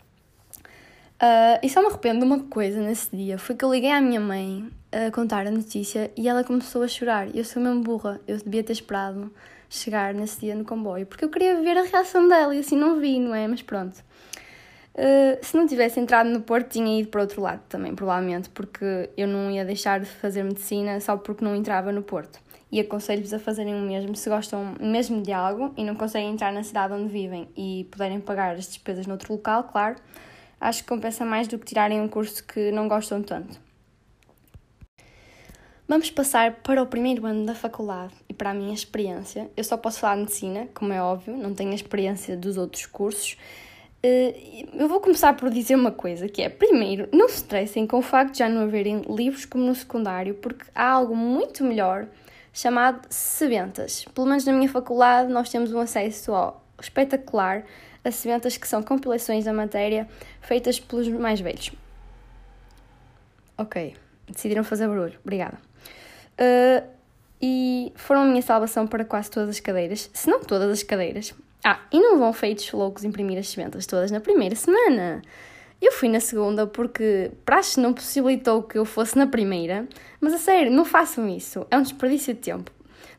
Uh, 1.16 1.56
e 1.62 1.70
só 1.70 1.80
me 1.80 1.86
arrependo 1.88 2.20
de 2.20 2.26
uma 2.26 2.40
coisa 2.40 2.78
nesse 2.80 3.14
dia, 3.16 3.38
foi 3.38 3.56
que 3.56 3.64
eu 3.64 3.72
liguei 3.72 3.90
à 3.90 4.02
minha 4.02 4.20
mãe 4.20 4.68
a 4.92 5.10
contar 5.10 5.46
a 5.46 5.50
notícia 5.50 6.10
e 6.14 6.28
ela 6.28 6.44
começou 6.44 6.82
a 6.82 6.88
chorar. 6.88 7.34
Eu 7.34 7.42
sou 7.42 7.62
mesmo 7.62 7.80
burra, 7.82 8.20
eu 8.28 8.36
devia 8.36 8.62
ter 8.62 8.74
esperado 8.74 9.32
chegar 9.68 10.12
nesse 10.12 10.40
dia 10.40 10.54
no 10.54 10.64
comboio, 10.64 11.06
porque 11.06 11.24
eu 11.24 11.30
queria 11.30 11.60
ver 11.62 11.78
a 11.78 11.82
reação 11.82 12.28
dela 12.28 12.54
e 12.54 12.58
assim 12.58 12.76
não 12.76 13.00
vi, 13.00 13.18
não 13.18 13.34
é? 13.34 13.48
Mas 13.48 13.62
pronto. 13.62 13.96
Uh, 14.94 15.38
se 15.42 15.56
não 15.56 15.66
tivesse 15.66 15.98
entrado 15.98 16.28
no 16.28 16.42
Porto, 16.42 16.72
tinha 16.72 17.00
ido 17.00 17.08
para 17.08 17.22
outro 17.22 17.40
lado 17.40 17.62
também, 17.66 17.94
provavelmente, 17.94 18.50
porque 18.50 19.08
eu 19.16 19.26
não 19.26 19.50
ia 19.50 19.64
deixar 19.64 20.00
de 20.00 20.06
fazer 20.06 20.42
medicina 20.42 21.00
só 21.00 21.16
porque 21.16 21.42
não 21.42 21.56
entrava 21.56 21.92
no 21.92 22.02
Porto. 22.02 22.38
E 22.70 22.78
aconselho-vos 22.78 23.32
a 23.32 23.38
fazerem 23.38 23.74
o 23.74 23.80
mesmo 23.80 24.14
se 24.14 24.28
gostam 24.28 24.74
mesmo 24.78 25.22
de 25.22 25.32
algo 25.32 25.72
e 25.78 25.84
não 25.84 25.94
conseguem 25.94 26.32
entrar 26.32 26.52
na 26.52 26.62
cidade 26.62 26.92
onde 26.92 27.08
vivem 27.08 27.48
e 27.56 27.86
puderem 27.90 28.20
pagar 28.20 28.54
as 28.54 28.66
despesas 28.66 29.06
noutro 29.06 29.32
local, 29.32 29.64
claro 29.64 29.96
acho 30.60 30.82
que 30.82 30.88
compensa 30.88 31.24
mais 31.24 31.48
do 31.48 31.58
que 31.58 31.66
tirarem 31.66 32.00
um 32.00 32.08
curso 32.08 32.44
que 32.44 32.70
não 32.70 32.88
gostam 32.88 33.22
tanto. 33.22 33.58
Vamos 35.88 36.10
passar 36.10 36.56
para 36.62 36.82
o 36.82 36.86
primeiro 36.86 37.24
ano 37.26 37.46
da 37.46 37.54
faculdade 37.54 38.12
e 38.28 38.34
para 38.34 38.50
a 38.50 38.54
minha 38.54 38.74
experiência. 38.74 39.48
Eu 39.56 39.62
só 39.62 39.76
posso 39.76 40.00
falar 40.00 40.16
de 40.16 40.22
medicina, 40.22 40.68
como 40.74 40.92
é 40.92 41.00
óbvio, 41.00 41.36
não 41.36 41.54
tenho 41.54 41.70
a 41.70 41.76
experiência 41.76 42.36
dos 42.36 42.56
outros 42.56 42.86
cursos. 42.86 43.36
Eh, 44.02 44.64
eu 44.74 44.88
vou 44.88 45.00
começar 45.00 45.34
por 45.36 45.48
dizer 45.48 45.76
uma 45.76 45.92
coisa, 45.92 46.28
que 46.28 46.42
é, 46.42 46.48
primeiro, 46.48 47.08
não 47.12 47.28
se 47.28 47.36
estressem 47.36 47.86
com 47.86 47.98
o 47.98 48.02
facto 48.02 48.32
de 48.32 48.38
já 48.40 48.48
não 48.48 48.62
haverem 48.62 49.02
livros 49.08 49.44
como 49.44 49.64
no 49.64 49.74
secundário, 49.76 50.34
porque 50.34 50.64
há 50.74 50.90
algo 50.90 51.14
muito 51.14 51.62
melhor 51.62 52.08
chamado 52.52 53.06
Sebentas. 53.08 54.04
Pelo 54.12 54.26
menos 54.26 54.44
na 54.44 54.52
minha 54.52 54.68
faculdade 54.68 55.32
nós 55.32 55.50
temos 55.50 55.72
um 55.72 55.78
acesso 55.78 56.32
ao 56.32 56.64
espetacular 56.80 57.64
a 58.08 58.12
sementas 58.12 58.56
que 58.56 58.68
são 58.68 58.82
compilações 58.82 59.44
da 59.44 59.52
matéria 59.52 60.08
feitas 60.40 60.78
pelos 60.78 61.08
mais 61.08 61.40
velhos. 61.40 61.72
Ok, 63.58 63.96
decidiram 64.28 64.62
fazer 64.62 64.86
barulho, 64.86 65.18
obrigada. 65.24 65.58
Uh, 66.38 66.86
e 67.40 67.92
foram 67.96 68.22
a 68.22 68.24
minha 68.24 68.42
salvação 68.42 68.86
para 68.86 69.04
quase 69.04 69.30
todas 69.30 69.48
as 69.48 69.60
cadeiras, 69.60 70.10
se 70.12 70.28
não 70.28 70.40
todas 70.40 70.70
as 70.70 70.82
cadeiras. 70.82 71.34
Ah, 71.64 71.80
e 71.90 71.98
não 71.98 72.18
vão 72.18 72.32
feitos 72.32 72.70
loucos 72.72 73.02
imprimir 73.02 73.38
as 73.38 73.48
sementas 73.48 73.86
todas 73.86 74.10
na 74.10 74.20
primeira 74.20 74.54
semana. 74.54 75.22
Eu 75.80 75.92
fui 75.92 76.08
na 76.08 76.20
segunda 76.20 76.66
porque 76.66 77.30
Praxe 77.44 77.80
não 77.80 77.92
possibilitou 77.92 78.62
que 78.62 78.78
eu 78.78 78.84
fosse 78.84 79.16
na 79.18 79.26
primeira, 79.26 79.86
mas 80.20 80.32
a 80.32 80.38
sério, 80.38 80.70
não 80.70 80.84
façam 80.84 81.28
isso, 81.28 81.66
é 81.70 81.76
um 81.76 81.82
desperdício 81.82 82.34
de 82.34 82.40
tempo. 82.40 82.70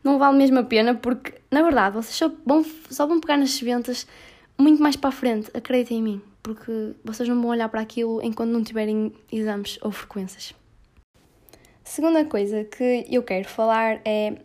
Não 0.04 0.18
vale 0.18 0.38
mesmo 0.38 0.60
a 0.60 0.64
pena 0.64 0.96
porque, 0.96 1.34
na 1.52 1.62
verdade, 1.62 1.96
vocês 1.96 2.16
só 2.16 2.32
vão, 2.46 2.66
só 2.90 3.06
vão 3.06 3.20
pegar 3.20 3.38
nas 3.38 3.52
sementas 3.52 4.08
muito 4.58 4.82
mais 4.82 4.96
para 4.96 5.10
a 5.10 5.12
frente, 5.14 5.50
acreditem 5.54 6.00
em 6.00 6.02
mim, 6.02 6.22
porque 6.42 6.94
vocês 7.04 7.28
não 7.30 7.40
vão 7.40 7.52
olhar 7.52 7.70
para 7.70 7.82
aquilo 7.82 8.22
enquanto 8.24 8.50
não 8.50 8.64
tiverem 8.64 9.14
exames 9.32 9.78
ou 9.82 9.92
frequências. 9.92 10.54
Segunda 11.84 12.26
coisa 12.26 12.64
que 12.64 13.06
eu 13.10 13.24
quero 13.24 13.48
falar 13.48 14.02
é 14.04 14.36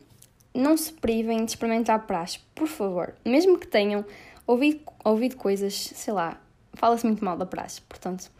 não 0.54 0.76
se 0.76 0.92
privem 0.92 1.44
de 1.44 1.50
experimentar 1.52 2.06
praxe, 2.06 2.38
por 2.54 2.68
favor. 2.68 3.14
Mesmo 3.24 3.58
que 3.58 3.66
tenham 3.66 4.04
ouvido, 4.46 4.80
ouvido 5.04 5.36
coisas, 5.36 5.74
sei 5.74 6.12
lá, 6.12 6.40
fala-se 6.74 7.06
muito 7.06 7.24
mal 7.24 7.36
da 7.36 7.46
praxe, 7.46 7.80
portanto, 7.82 8.30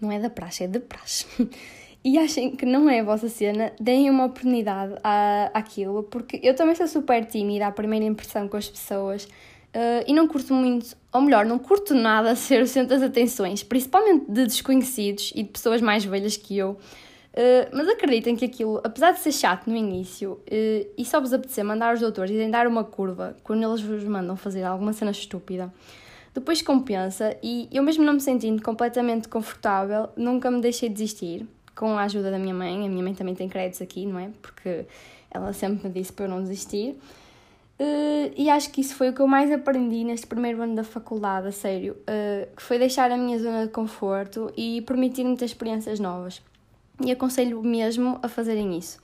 não 0.00 0.10
é 0.10 0.18
da 0.18 0.30
praxe, 0.30 0.64
é 0.64 0.66
de 0.66 0.80
praxe. 0.80 1.26
e 2.02 2.18
achem 2.18 2.56
que 2.56 2.64
não 2.64 2.88
é 2.88 3.00
a 3.00 3.04
vossa 3.04 3.28
cena, 3.28 3.72
deem 3.78 4.08
uma 4.08 4.24
oportunidade 4.24 4.94
àquilo, 5.52 6.02
porque 6.04 6.40
eu 6.42 6.54
também 6.54 6.74
sou 6.74 6.88
super 6.88 7.24
tímida 7.26 7.66
à 7.66 7.72
primeira 7.72 8.04
impressão 8.04 8.48
com 8.48 8.56
as 8.56 8.68
pessoas, 8.68 9.28
Uh, 9.74 10.02
e 10.06 10.12
não 10.12 10.26
curto 10.26 10.52
muito, 10.52 10.96
ou 11.12 11.20
melhor, 11.20 11.46
não 11.46 11.58
curto 11.58 11.94
nada 11.94 12.34
ser 12.36 12.62
o 12.62 12.66
centro 12.66 12.90
das 12.90 13.02
atenções, 13.02 13.62
principalmente 13.62 14.26
de 14.28 14.44
desconhecidos 14.44 15.32
e 15.34 15.42
de 15.42 15.48
pessoas 15.48 15.80
mais 15.80 16.04
velhas 16.04 16.36
que 16.36 16.58
eu. 16.58 16.70
Uh, 17.32 17.70
mas 17.72 17.88
acreditem 17.88 18.34
que 18.34 18.44
aquilo, 18.44 18.80
apesar 18.82 19.12
de 19.12 19.20
ser 19.20 19.30
chato 19.30 19.68
no 19.70 19.76
início 19.76 20.32
uh, 20.32 20.90
e 20.98 21.04
só 21.04 21.20
vos 21.20 21.32
apetecer 21.32 21.64
mandar 21.64 21.94
os 21.94 22.00
doutores 22.00 22.32
e 22.32 22.50
dar 22.50 22.66
uma 22.66 22.82
curva 22.82 23.36
quando 23.44 23.62
eles 23.62 23.80
vos 23.80 24.02
mandam 24.02 24.34
fazer 24.36 24.64
alguma 24.64 24.92
cena 24.92 25.12
estúpida, 25.12 25.72
depois 26.34 26.60
compensa 26.60 27.36
e 27.40 27.68
eu 27.70 27.84
mesmo 27.84 28.04
não 28.04 28.14
me 28.14 28.20
sentindo 28.20 28.60
completamente 28.62 29.28
confortável, 29.28 30.08
nunca 30.16 30.50
me 30.50 30.60
deixei 30.60 30.88
desistir 30.88 31.46
com 31.74 31.96
a 31.96 32.02
ajuda 32.02 32.30
da 32.30 32.38
minha 32.38 32.54
mãe. 32.54 32.86
A 32.86 32.88
minha 32.88 33.02
mãe 33.02 33.14
também 33.14 33.34
tem 33.34 33.48
créditos 33.48 33.80
aqui, 33.80 34.04
não 34.04 34.18
é? 34.18 34.30
Porque 34.42 34.84
ela 35.30 35.52
sempre 35.52 35.88
me 35.88 35.94
disse 35.94 36.12
para 36.12 36.26
eu 36.26 36.28
não 36.28 36.42
desistir. 36.42 36.96
Uh, 37.80 38.30
e 38.36 38.50
acho 38.50 38.70
que 38.70 38.82
isso 38.82 38.94
foi 38.94 39.08
o 39.08 39.14
que 39.14 39.22
eu 39.22 39.26
mais 39.26 39.50
aprendi 39.50 40.04
neste 40.04 40.26
primeiro 40.26 40.60
ano 40.60 40.74
da 40.74 40.84
faculdade, 40.84 41.48
a 41.48 41.52
sério, 41.52 41.96
uh, 42.02 42.54
que 42.54 42.62
foi 42.62 42.78
deixar 42.78 43.10
a 43.10 43.16
minha 43.16 43.38
zona 43.38 43.64
de 43.64 43.72
conforto 43.72 44.52
e 44.54 44.82
permitir-me 44.82 45.34
ter 45.34 45.46
experiências 45.46 45.98
novas. 45.98 46.42
E 47.02 47.10
aconselho 47.10 47.62
mesmo 47.62 48.18
a 48.22 48.28
fazerem 48.28 48.76
isso. 48.76 48.98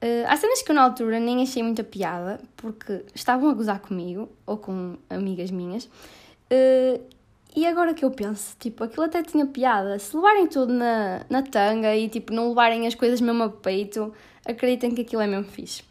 Uh, 0.00 0.28
há 0.28 0.36
cenas 0.36 0.62
que 0.62 0.70
eu 0.70 0.76
na 0.76 0.84
altura 0.84 1.18
nem 1.18 1.42
achei 1.42 1.60
muita 1.60 1.82
piada, 1.82 2.40
porque 2.56 3.04
estavam 3.12 3.50
a 3.50 3.52
gozar 3.52 3.80
comigo, 3.80 4.28
ou 4.46 4.58
com 4.58 4.96
amigas 5.10 5.50
minhas, 5.50 5.90
e 7.56 7.66
agora 7.66 7.94
que 7.94 8.04
eu 8.04 8.12
penso, 8.12 8.56
tipo, 8.60 8.84
aquilo 8.84 9.06
até 9.06 9.24
tinha 9.24 9.44
piada. 9.44 9.98
Se 9.98 10.14
levarem 10.14 10.46
tudo 10.46 10.72
na, 10.72 11.22
na 11.28 11.42
tanga 11.42 11.96
e, 11.96 12.08
tipo, 12.08 12.32
não 12.32 12.50
levarem 12.50 12.86
as 12.86 12.94
coisas 12.94 13.20
mesmo 13.20 13.42
a 13.42 13.48
peito, 13.48 14.12
acreditem 14.44 14.92
que 14.92 15.02
aquilo 15.02 15.22
é 15.22 15.26
mesmo 15.26 15.50
fixe. 15.50 15.82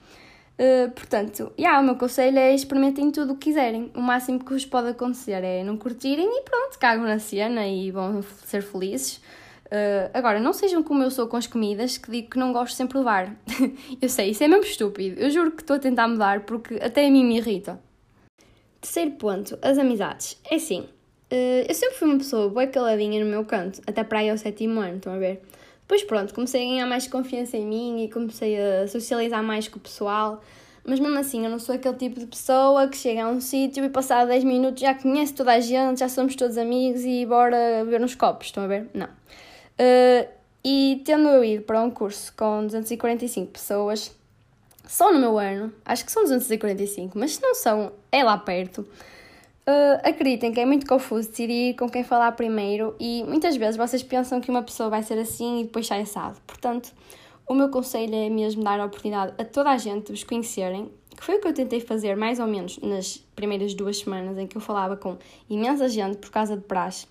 Uh, 0.54 0.92
portanto, 0.92 1.52
yeah, 1.60 1.82
o 1.82 1.84
meu 1.84 1.96
conselho 1.96 2.38
é 2.38 2.54
experimentem 2.54 3.12
tudo 3.12 3.34
o 3.34 3.36
que 3.36 3.46
quiserem. 3.50 3.92
O 3.96 4.02
máximo 4.02 4.44
que 4.44 4.54
vos 4.54 4.66
pode 4.66 4.90
acontecer 4.90 5.44
é 5.44 5.64
não 5.64 5.78
curtirem 5.78 6.26
e 6.26 6.42
pronto, 6.44 6.78
cagam 6.78 7.06
na 7.06 7.20
cena 7.20 7.68
e 7.68 7.90
vão 7.90 8.22
ser 8.46 8.62
felizes. 8.62 9.18
Uh, 9.66 10.10
agora, 10.14 10.40
não 10.40 10.54
sejam 10.54 10.84
como 10.84 11.02
eu 11.02 11.10
sou 11.10 11.28
com 11.28 11.36
as 11.36 11.48
comidas, 11.48 11.98
que 11.98 12.12
digo 12.12 12.30
que 12.30 12.38
não 12.38 12.54
gosto 12.54 12.76
sempre 12.76 12.94
de 12.94 13.00
levar. 13.00 13.36
eu 14.00 14.08
sei, 14.08 14.30
isso 14.30 14.44
é 14.44 14.48
mesmo 14.48 14.66
estúpido. 14.66 15.20
Eu 15.20 15.32
juro 15.32 15.52
que 15.52 15.64
estou 15.64 15.78
a 15.78 15.80
tentar 15.80 16.08
mudar 16.08 16.42
porque 16.42 16.76
até 16.76 17.08
a 17.08 17.10
mim 17.10 17.26
me 17.26 17.38
irrita. 17.38 17.80
Terceiro 18.80 19.12
ponto, 19.12 19.58
as 19.62 19.80
amizades. 19.80 20.40
É 20.52 20.56
assim, 20.56 20.82
uh, 20.82 21.66
eu 21.68 21.74
sempre 21.74 21.96
fui 21.96 22.08
uma 22.08 22.18
pessoa 22.18 22.50
boa 22.50 22.68
caladinha 22.68 23.24
no 23.24 23.30
meu 23.30 23.44
canto, 23.44 23.82
até 23.88 24.04
para 24.04 24.20
aí 24.20 24.30
ao 24.30 24.38
sétimo 24.38 24.80
ano, 24.80 24.98
estão 24.98 25.14
a 25.14 25.18
ver? 25.18 25.42
Depois 25.94 26.04
pronto, 26.06 26.34
comecei 26.34 26.66
a 26.66 26.66
ganhar 26.66 26.86
mais 26.88 27.06
confiança 27.06 27.56
em 27.56 27.68
mim 27.68 28.04
e 28.04 28.10
comecei 28.10 28.60
a 28.60 28.88
socializar 28.88 29.44
mais 29.44 29.68
com 29.68 29.78
o 29.78 29.80
pessoal. 29.80 30.42
Mas 30.84 31.00
mesmo 31.00 31.20
assim, 31.20 31.46
eu 31.46 31.52
não 31.52 31.60
sou 31.60 31.76
aquele 31.76 31.96
tipo 31.96 32.20
de 32.20 32.26
pessoa 32.26 32.88
que 32.88 32.98
chega 32.98 33.26
a 33.26 33.30
um 33.30 33.40
sítio 33.40 33.86
e 33.86 33.90
passado 33.90 34.30
10 34.30 34.44
minutos 34.44 34.82
já 34.82 34.96
conhece 34.96 35.36
toda 35.36 35.54
a 35.54 35.60
gente, 35.60 36.00
já 36.00 36.10
somos 36.10 36.36
todos 36.36 36.58
amigos 36.58 37.06
e 37.06 37.24
bora 37.28 37.86
ver 37.86 38.02
uns 38.02 38.16
copos, 38.16 38.48
estão 38.48 38.64
a 38.64 38.68
ver? 38.68 38.90
Não. 38.92 39.06
Uh, 39.06 40.28
e 40.66 41.00
tendo 41.06 41.30
eu 41.30 41.44
ido 41.44 41.64
para 41.64 41.80
um 41.84 41.92
curso 41.92 42.34
com 42.36 42.66
245 42.66 43.52
pessoas, 43.52 44.12
só 44.88 45.14
no 45.14 45.20
meu 45.20 45.38
ano, 45.38 45.72
acho 45.86 46.04
que 46.04 46.12
são 46.12 46.24
245, 46.24 47.20
mas 47.20 47.36
se 47.36 47.42
não 47.44 47.54
são, 47.54 47.92
é 48.12 48.24
lá 48.24 48.36
perto. 48.36 48.84
Uh, 49.66 49.96
acreditem 50.04 50.52
que 50.52 50.60
é 50.60 50.66
muito 50.66 50.86
confuso 50.86 51.30
decidir 51.30 51.76
com 51.76 51.88
quem 51.88 52.04
falar 52.04 52.34
primeiro 52.34 52.98
e 53.00 53.24
muitas 53.24 53.56
vezes 53.56 53.78
vocês 53.78 54.04
pensam 54.04 54.42
que 54.42 54.52
uma 54.52 54.62
pessoa 54.62 54.90
vai 54.90 55.02
ser 55.02 55.18
assim 55.18 55.62
e 55.62 55.64
depois 55.64 55.88
sai 55.88 56.02
assado. 56.02 56.38
Portanto, 56.46 56.92
o 57.48 57.54
meu 57.54 57.70
conselho 57.70 58.14
é 58.14 58.30
mesmo 58.30 58.62
dar 58.62 58.78
a 58.82 58.86
oportunidade 58.86 59.34
a 59.38 59.46
toda 59.46 59.70
a 59.70 59.78
gente 59.78 60.08
de 60.08 60.12
vos 60.12 60.24
conhecerem, 60.26 60.92
que 61.16 61.24
foi 61.24 61.36
o 61.36 61.40
que 61.40 61.48
eu 61.48 61.54
tentei 61.54 61.80
fazer 61.80 62.18
mais 62.18 62.40
ou 62.40 62.48
menos 62.48 62.78
nas 62.80 63.18
primeiras 63.38 63.74
duas 63.74 64.00
semanas 64.00 64.38
em 64.38 64.48
que 64.48 64.58
eu 64.58 64.62
falava 64.62 64.98
com 64.98 65.18
imensa 65.50 65.88
gente 65.88 66.18
por 66.18 66.30
causa 66.30 66.58
de 66.58 66.64
praxe, 66.64 67.08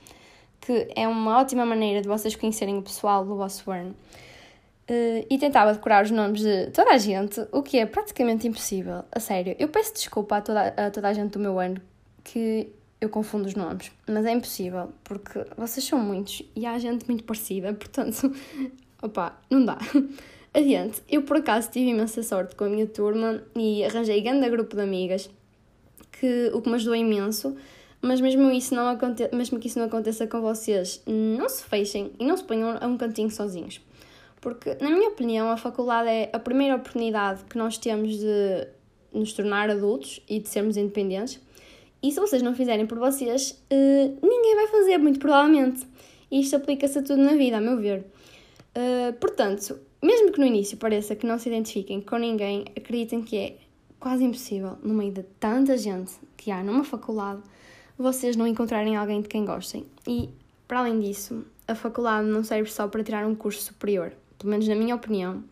que 0.60 0.88
é 0.94 1.08
uma 1.08 1.38
ótima 1.38 1.64
maneira 1.64 2.02
de 2.02 2.08
vocês 2.08 2.36
conhecerem 2.36 2.76
o 2.76 2.82
pessoal 2.82 3.24
do 3.24 3.34
vosso 3.34 3.70
ano. 3.70 3.96
Uh, 4.90 5.24
e 5.30 5.38
tentava 5.38 5.72
decorar 5.72 6.04
os 6.04 6.10
nomes 6.10 6.42
de 6.42 6.66
toda 6.66 6.90
a 6.90 6.98
gente, 6.98 7.40
o 7.50 7.62
que 7.62 7.78
é 7.78 7.86
praticamente 7.86 8.46
impossível. 8.46 9.04
A 9.10 9.20
sério, 9.20 9.56
eu 9.58 9.68
peço 9.68 9.94
desculpa 9.94 10.36
a 10.36 10.40
toda, 10.42 10.66
a 10.76 10.90
toda 10.90 11.08
a 11.08 11.12
gente 11.14 11.30
do 11.30 11.38
meu 11.38 11.58
ano 11.58 11.80
que 12.24 12.68
eu 13.00 13.08
confundo 13.08 13.46
os 13.46 13.54
nomes, 13.54 13.90
mas 14.06 14.24
é 14.24 14.32
impossível, 14.32 14.92
porque 15.02 15.44
vocês 15.56 15.84
são 15.84 15.98
muitos 15.98 16.42
e 16.54 16.64
há 16.64 16.78
gente 16.78 17.06
muito 17.08 17.24
parecida, 17.24 17.72
portanto, 17.74 18.32
opá, 19.02 19.40
não 19.50 19.64
dá. 19.64 19.78
Adiante, 20.54 21.02
eu 21.08 21.22
por 21.22 21.38
acaso 21.38 21.70
tive 21.70 21.90
imensa 21.90 22.22
sorte 22.22 22.54
com 22.54 22.64
a 22.64 22.68
minha 22.68 22.86
turma 22.86 23.42
e 23.56 23.84
arranjei 23.84 24.20
grande 24.20 24.48
grupo 24.50 24.76
de 24.76 24.82
amigas, 24.82 25.28
que, 26.12 26.50
o 26.54 26.62
que 26.62 26.68
me 26.68 26.76
ajudou 26.76 26.94
imenso, 26.94 27.56
mas 28.00 28.20
mesmo, 28.20 28.50
isso 28.50 28.74
não 28.74 28.86
aconte 28.88 29.28
mesmo 29.34 29.58
que 29.58 29.66
isso 29.66 29.78
não 29.78 29.86
aconteça 29.86 30.26
com 30.26 30.40
vocês, 30.40 31.02
não 31.06 31.48
se 31.48 31.64
fechem 31.64 32.12
e 32.18 32.24
não 32.24 32.36
se 32.36 32.44
ponham 32.44 32.76
a 32.80 32.86
um 32.86 32.96
cantinho 32.96 33.30
sozinhos. 33.30 33.80
Porque, 34.40 34.76
na 34.80 34.90
minha 34.90 35.08
opinião, 35.08 35.50
a 35.50 35.56
faculdade 35.56 36.08
é 36.08 36.30
a 36.32 36.38
primeira 36.38 36.74
oportunidade 36.74 37.44
que 37.44 37.56
nós 37.56 37.78
temos 37.78 38.18
de 38.18 38.66
nos 39.12 39.32
tornar 39.32 39.70
adultos 39.70 40.20
e 40.28 40.40
de 40.40 40.48
sermos 40.48 40.76
independentes 40.76 41.40
e 42.02 42.10
se 42.10 42.18
vocês 42.18 42.42
não 42.42 42.54
fizerem 42.54 42.86
por 42.86 42.98
vocês, 42.98 43.62
uh, 43.70 44.26
ninguém 44.26 44.56
vai 44.56 44.66
fazer, 44.66 44.98
muito 44.98 45.18
provavelmente. 45.18 45.86
E 46.30 46.40
isto 46.40 46.56
aplica-se 46.56 46.98
a 46.98 47.02
tudo 47.02 47.22
na 47.22 47.34
vida, 47.34 47.58
a 47.58 47.60
meu 47.60 47.78
ver. 47.78 48.04
Uh, 48.74 49.12
portanto, 49.20 49.78
mesmo 50.02 50.32
que 50.32 50.40
no 50.40 50.46
início 50.46 50.76
pareça 50.76 51.14
que 51.14 51.26
não 51.26 51.38
se 51.38 51.48
identifiquem 51.48 52.00
com 52.00 52.16
ninguém, 52.16 52.64
acreditem 52.76 53.22
que 53.22 53.36
é 53.36 53.56
quase 54.00 54.24
impossível, 54.24 54.76
no 54.82 54.92
meio 54.94 55.12
de 55.12 55.22
tanta 55.38 55.76
gente 55.76 56.12
que 56.36 56.50
há 56.50 56.64
numa 56.64 56.82
faculdade, 56.82 57.40
vocês 57.96 58.34
não 58.34 58.48
encontrarem 58.48 58.96
alguém 58.96 59.20
de 59.20 59.28
quem 59.28 59.44
gostem. 59.44 59.86
E, 60.08 60.28
para 60.66 60.80
além 60.80 60.98
disso, 60.98 61.44
a 61.68 61.74
faculdade 61.76 62.26
não 62.26 62.42
serve 62.42 62.68
só 62.68 62.88
para 62.88 63.04
tirar 63.04 63.24
um 63.24 63.34
curso 63.36 63.62
superior, 63.62 64.12
pelo 64.38 64.50
menos 64.50 64.66
na 64.66 64.74
minha 64.74 64.96
opinião. 64.96 65.44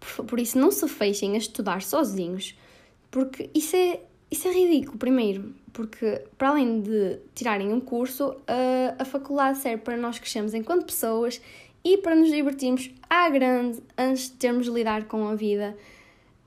Por, 0.00 0.24
por 0.24 0.40
isso, 0.40 0.58
não 0.58 0.70
se 0.70 0.88
fechem 0.88 1.34
a 1.34 1.38
estudar 1.38 1.82
sozinhos, 1.82 2.56
porque 3.10 3.50
isso 3.52 3.76
é 3.76 4.00
isso 4.34 4.48
é 4.48 4.52
ridículo, 4.52 4.98
primeiro, 4.98 5.54
porque 5.72 6.22
para 6.36 6.48
além 6.48 6.80
de 6.80 7.20
tirarem 7.34 7.72
um 7.72 7.80
curso, 7.80 8.36
a, 8.48 9.02
a 9.02 9.04
faculdade 9.04 9.58
serve 9.58 9.82
para 9.82 9.96
nós 9.96 10.18
crescermos 10.18 10.54
enquanto 10.54 10.86
pessoas 10.86 11.40
e 11.84 11.98
para 11.98 12.16
nos 12.16 12.30
divertirmos 12.30 12.90
à 13.08 13.28
grande 13.30 13.80
antes 13.96 14.30
de 14.30 14.32
termos 14.32 14.66
de 14.66 14.72
lidar 14.72 15.04
com 15.04 15.28
a 15.28 15.36
vida 15.36 15.76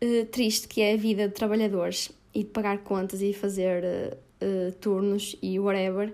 uh, 0.04 0.26
triste 0.26 0.68
que 0.68 0.82
é 0.82 0.94
a 0.94 0.98
vida 0.98 1.30
de 1.30 1.34
trabalhadores 1.34 2.12
e 2.34 2.44
de 2.44 2.50
pagar 2.50 2.80
contas 2.80 3.22
e 3.22 3.32
fazer 3.32 3.84
uh, 3.84 4.18
uh, 4.44 4.72
turnos 4.82 5.38
e 5.42 5.58
whatever. 5.58 6.14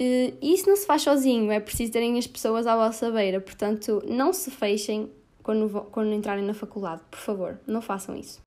e 0.00 0.34
isso 0.42 0.68
não 0.68 0.74
se 0.74 0.86
faz 0.86 1.02
sozinho, 1.02 1.52
é 1.52 1.60
preciso 1.60 1.92
terem 1.92 2.18
as 2.18 2.26
pessoas 2.26 2.66
à 2.66 2.74
vossa 2.74 3.12
beira, 3.12 3.40
portanto, 3.40 4.02
não 4.08 4.32
se 4.32 4.50
fechem 4.50 5.08
quando, 5.40 5.68
quando 5.92 6.12
entrarem 6.12 6.44
na 6.44 6.52
faculdade, 6.52 7.02
por 7.08 7.20
favor, 7.20 7.60
não 7.64 7.80
façam 7.80 8.16
isso. 8.16 8.45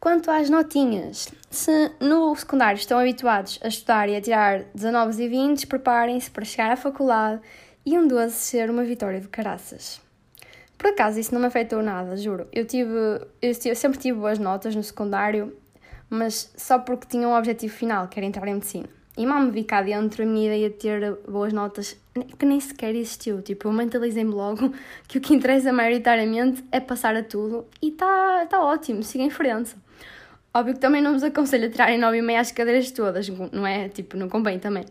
Quanto 0.00 0.30
às 0.30 0.48
notinhas, 0.48 1.28
se 1.50 1.90
no 1.98 2.34
secundário 2.36 2.78
estão 2.78 3.00
habituados 3.00 3.58
a 3.64 3.66
estudar 3.66 4.08
e 4.08 4.14
a 4.14 4.20
tirar 4.20 4.62
19 4.72 5.24
e 5.24 5.28
20, 5.28 5.66
preparem-se 5.66 6.30
para 6.30 6.44
chegar 6.44 6.70
à 6.70 6.76
faculdade 6.76 7.40
e 7.84 7.98
um 7.98 8.06
12 8.06 8.32
ser 8.32 8.70
uma 8.70 8.84
vitória 8.84 9.20
de 9.20 9.26
caraças. 9.26 10.00
Por 10.78 10.90
acaso 10.90 11.18
isso 11.18 11.34
não 11.34 11.40
me 11.40 11.48
afetou 11.48 11.82
nada, 11.82 12.16
juro. 12.16 12.46
Eu 12.52 12.64
tive, 12.64 12.92
eu 13.42 13.74
sempre 13.74 13.98
tive 13.98 14.20
boas 14.20 14.38
notas 14.38 14.76
no 14.76 14.84
secundário, 14.84 15.52
mas 16.08 16.52
só 16.56 16.78
porque 16.78 17.08
tinha 17.08 17.26
um 17.26 17.34
objetivo 17.34 17.74
final, 17.74 18.06
que 18.06 18.20
era 18.20 18.26
entrar 18.26 18.46
em 18.46 18.54
medicina. 18.54 18.88
E 19.16 19.26
mal 19.26 19.42
me 19.42 19.50
vi 19.50 19.64
cá 19.64 19.82
dentro, 19.82 20.22
a 20.22 20.26
minha 20.26 20.46
ideia 20.46 20.70
de 20.70 20.76
ter 20.76 21.14
boas 21.28 21.52
notas 21.52 21.96
que 22.38 22.46
nem 22.46 22.60
sequer 22.60 22.94
existiu. 22.94 23.42
Tipo, 23.42 23.66
eu 23.66 23.72
mentalizei-me 23.72 24.30
logo 24.30 24.72
que 25.08 25.18
o 25.18 25.20
que 25.20 25.34
interessa 25.34 25.72
maioritariamente 25.72 26.64
é 26.70 26.78
passar 26.78 27.16
a 27.16 27.22
tudo 27.24 27.66
e 27.82 27.88
está 27.88 28.46
tá 28.46 28.62
ótimo, 28.62 29.02
siga 29.02 29.24
em 29.24 29.30
frente. 29.30 29.74
Óbvio 30.52 30.74
que 30.74 30.80
também 30.80 31.02
não 31.02 31.12
vos 31.12 31.22
aconselho 31.22 31.66
a 31.66 31.70
tirarem 31.70 32.00
9,5 32.00 32.40
às 32.40 32.52
cadeiras 32.52 32.90
todas, 32.90 33.28
não 33.28 33.66
é? 33.66 33.88
Tipo, 33.88 34.16
não 34.16 34.28
convém 34.28 34.58
também. 34.58 34.84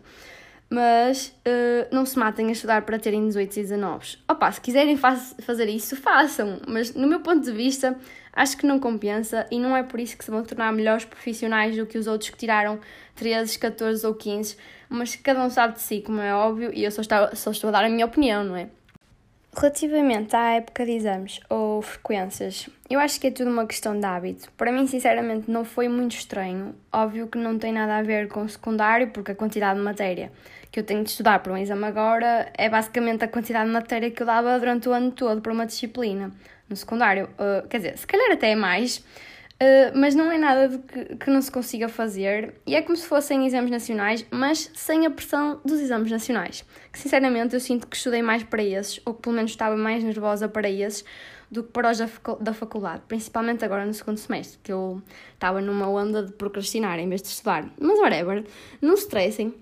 Mas 0.70 1.34
uh, 1.46 1.94
não 1.94 2.04
se 2.04 2.18
matem 2.18 2.48
a 2.48 2.52
estudar 2.52 2.82
para 2.82 2.98
terem 2.98 3.26
18 3.26 3.58
e 3.58 3.62
19. 3.62 4.18
Opa, 4.28 4.52
se 4.52 4.60
quiserem 4.60 4.96
faz, 4.96 5.34
fazer 5.40 5.66
isso, 5.66 5.96
façam. 5.96 6.60
Mas 6.68 6.94
no 6.94 7.08
meu 7.08 7.20
ponto 7.20 7.42
de 7.42 7.52
vista, 7.52 7.98
acho 8.32 8.56
que 8.56 8.66
não 8.66 8.78
compensa 8.78 9.46
e 9.50 9.58
não 9.58 9.76
é 9.76 9.82
por 9.82 9.98
isso 9.98 10.16
que 10.16 10.24
se 10.24 10.30
vão 10.30 10.44
tornar 10.44 10.72
melhores 10.72 11.04
profissionais 11.04 11.76
do 11.76 11.86
que 11.86 11.96
os 11.96 12.06
outros 12.06 12.30
que 12.30 12.36
tiraram 12.36 12.78
13, 13.16 13.58
14 13.58 14.06
ou 14.06 14.14
15. 14.14 14.56
Mas 14.90 15.16
cada 15.16 15.42
um 15.44 15.50
sabe 15.50 15.74
de 15.74 15.80
si, 15.80 16.02
como 16.02 16.20
é 16.20 16.34
óbvio, 16.34 16.70
e 16.72 16.84
eu 16.84 16.90
só 16.90 17.00
estou, 17.00 17.34
só 17.34 17.50
estou 17.50 17.68
a 17.68 17.72
dar 17.72 17.84
a 17.84 17.88
minha 17.88 18.04
opinião, 18.06 18.44
não 18.44 18.56
é? 18.56 18.68
Relativamente 19.56 20.36
à 20.36 20.54
época 20.54 20.84
de 20.84 20.92
exames 20.92 21.40
ou 21.48 21.82
frequências, 21.82 22.68
eu 22.88 23.00
acho 23.00 23.18
que 23.18 23.26
é 23.26 23.30
tudo 23.30 23.50
uma 23.50 23.66
questão 23.66 23.98
de 23.98 24.04
hábito. 24.04 24.52
Para 24.52 24.70
mim, 24.70 24.86
sinceramente, 24.86 25.50
não 25.50 25.64
foi 25.64 25.88
muito 25.88 26.12
estranho. 26.12 26.74
Óbvio 26.92 27.26
que 27.26 27.38
não 27.38 27.58
tem 27.58 27.72
nada 27.72 27.96
a 27.96 28.02
ver 28.02 28.28
com 28.28 28.42
o 28.42 28.48
secundário, 28.48 29.08
porque 29.08 29.32
a 29.32 29.34
quantidade 29.34 29.78
de 29.78 29.84
matéria 29.84 30.30
que 30.70 30.78
eu 30.78 30.84
tenho 30.84 31.02
de 31.02 31.10
estudar 31.10 31.40
para 31.40 31.52
um 31.52 31.56
exame 31.56 31.84
agora 31.84 32.52
é 32.56 32.68
basicamente 32.68 33.24
a 33.24 33.28
quantidade 33.28 33.66
de 33.66 33.72
matéria 33.72 34.10
que 34.10 34.22
eu 34.22 34.26
dava 34.26 34.58
durante 34.58 34.88
o 34.88 34.92
ano 34.92 35.10
todo 35.10 35.40
para 35.40 35.52
uma 35.52 35.66
disciplina. 35.66 36.30
No 36.68 36.76
secundário, 36.76 37.28
uh, 37.38 37.66
quer 37.68 37.78
dizer, 37.78 37.98
se 37.98 38.06
calhar 38.06 38.30
até 38.30 38.50
é 38.50 38.56
mais, 38.56 39.02
Uh, 39.60 39.90
mas 39.92 40.14
não 40.14 40.30
é 40.30 40.38
nada 40.38 40.68
de 40.68 40.78
que, 40.78 41.16
que, 41.16 41.30
não 41.30 41.42
se 41.42 41.50
consiga 41.50 41.88
fazer 41.88 42.54
e 42.64 42.76
é 42.76 42.82
como 42.82 42.96
se 42.96 43.04
fossem 43.04 43.44
exames 43.44 43.72
nacionais, 43.72 44.24
mas 44.30 44.70
sem 44.72 45.04
a 45.04 45.10
pressão 45.10 45.60
dos 45.64 45.80
exames 45.80 46.12
nacionais. 46.12 46.64
Que 46.92 46.98
sinceramente 46.98 47.54
eu 47.54 47.60
sinto 47.60 47.88
que 47.88 47.96
estudei 47.96 48.22
mais 48.22 48.44
para 48.44 48.62
esses, 48.62 49.00
ou 49.04 49.14
que 49.14 49.22
pelo 49.22 49.34
menos 49.34 49.50
estava 49.50 49.76
mais 49.76 50.04
nervosa 50.04 50.48
para 50.48 50.70
esses, 50.70 51.04
do 51.50 51.64
que 51.64 51.72
para 51.72 51.90
os 51.90 51.98
da 52.40 52.52
faculdade, 52.52 53.02
principalmente 53.08 53.64
agora 53.64 53.84
no 53.84 53.92
segundo 53.92 54.18
semestre, 54.18 54.60
que 54.62 54.72
eu 54.72 55.02
estava 55.34 55.60
numa 55.60 55.88
onda 55.88 56.22
de 56.22 56.32
procrastinar 56.32 56.98
em 57.00 57.08
vez 57.08 57.20
de 57.20 57.28
estudar. 57.28 57.68
Mas 57.80 57.98
whatever, 57.98 58.44
não 58.80 58.96
se 58.96 59.02
estressem, 59.02 59.52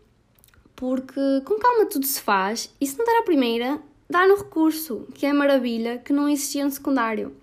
porque 0.75 1.41
com 1.45 1.59
calma 1.59 1.87
tudo 1.87 2.05
se 2.05 2.21
faz 2.21 2.71
e 2.79 2.87
se 2.87 2.99
não 2.99 3.05
der 3.07 3.21
a 3.21 3.23
primeira, 3.23 3.81
dá 4.11 4.27
no 4.27 4.37
recurso, 4.37 5.07
que 5.15 5.25
é 5.25 5.33
maravilha, 5.33 5.99
que 5.99 6.13
não 6.13 6.29
existia 6.29 6.65
no 6.65 6.71
secundário. 6.71 7.35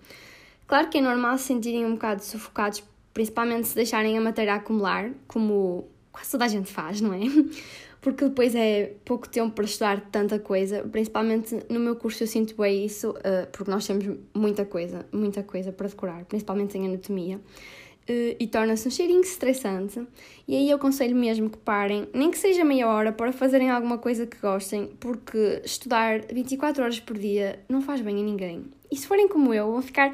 Claro 0.66 0.88
que 0.88 0.98
é 0.98 1.00
normal 1.00 1.38
se 1.38 1.44
sentirem 1.44 1.84
um 1.84 1.92
bocado 1.92 2.22
sufocados 2.22 2.82
principalmente 3.14 3.68
se 3.68 3.76
deixarem 3.76 4.18
a 4.18 4.20
matéria 4.20 4.56
acumular, 4.56 5.12
como 5.28 5.88
quase 6.10 6.32
toda 6.32 6.44
a 6.44 6.48
gente 6.48 6.70
faz, 6.70 7.00
não 7.00 7.14
é? 7.14 7.20
Porque 8.02 8.24
depois 8.24 8.54
é 8.54 8.92
pouco 9.02 9.26
tempo 9.26 9.54
para 9.54 9.64
estudar 9.64 10.10
tanta 10.10 10.38
coisa, 10.38 10.82
principalmente 10.82 11.58
no 11.70 11.80
meu 11.80 11.96
curso 11.96 12.22
eu 12.24 12.26
sinto 12.26 12.54
bem 12.54 12.84
isso, 12.84 13.12
uh, 13.12 13.50
porque 13.50 13.70
nós 13.70 13.86
temos 13.86 14.04
muita 14.34 14.66
coisa, 14.66 15.06
muita 15.10 15.42
coisa 15.42 15.72
para 15.72 15.88
decorar, 15.88 16.22
principalmente 16.26 16.76
em 16.76 16.86
anatomia. 16.86 17.40
Uh, 18.06 18.36
e 18.38 18.46
torna-se 18.46 18.86
um 18.86 18.90
cheirinho 18.90 19.22
estressante. 19.22 20.06
E 20.46 20.54
aí 20.54 20.68
eu 20.68 20.76
aconselho 20.76 21.16
mesmo 21.16 21.48
que 21.48 21.56
parem, 21.56 22.06
nem 22.12 22.30
que 22.30 22.36
seja 22.36 22.62
meia 22.62 22.86
hora, 22.88 23.10
para 23.10 23.32
fazerem 23.32 23.70
alguma 23.70 23.96
coisa 23.96 24.26
que 24.26 24.36
gostem, 24.36 24.88
porque 25.00 25.62
estudar 25.64 26.20
24 26.30 26.82
horas 26.82 27.00
por 27.00 27.16
dia 27.16 27.58
não 27.70 27.80
faz 27.80 28.02
bem 28.02 28.20
a 28.20 28.22
ninguém. 28.22 28.66
E 28.92 28.96
se 28.96 29.06
forem 29.06 29.26
como 29.28 29.54
eu, 29.54 29.72
vão 29.72 29.80
ficar 29.80 30.12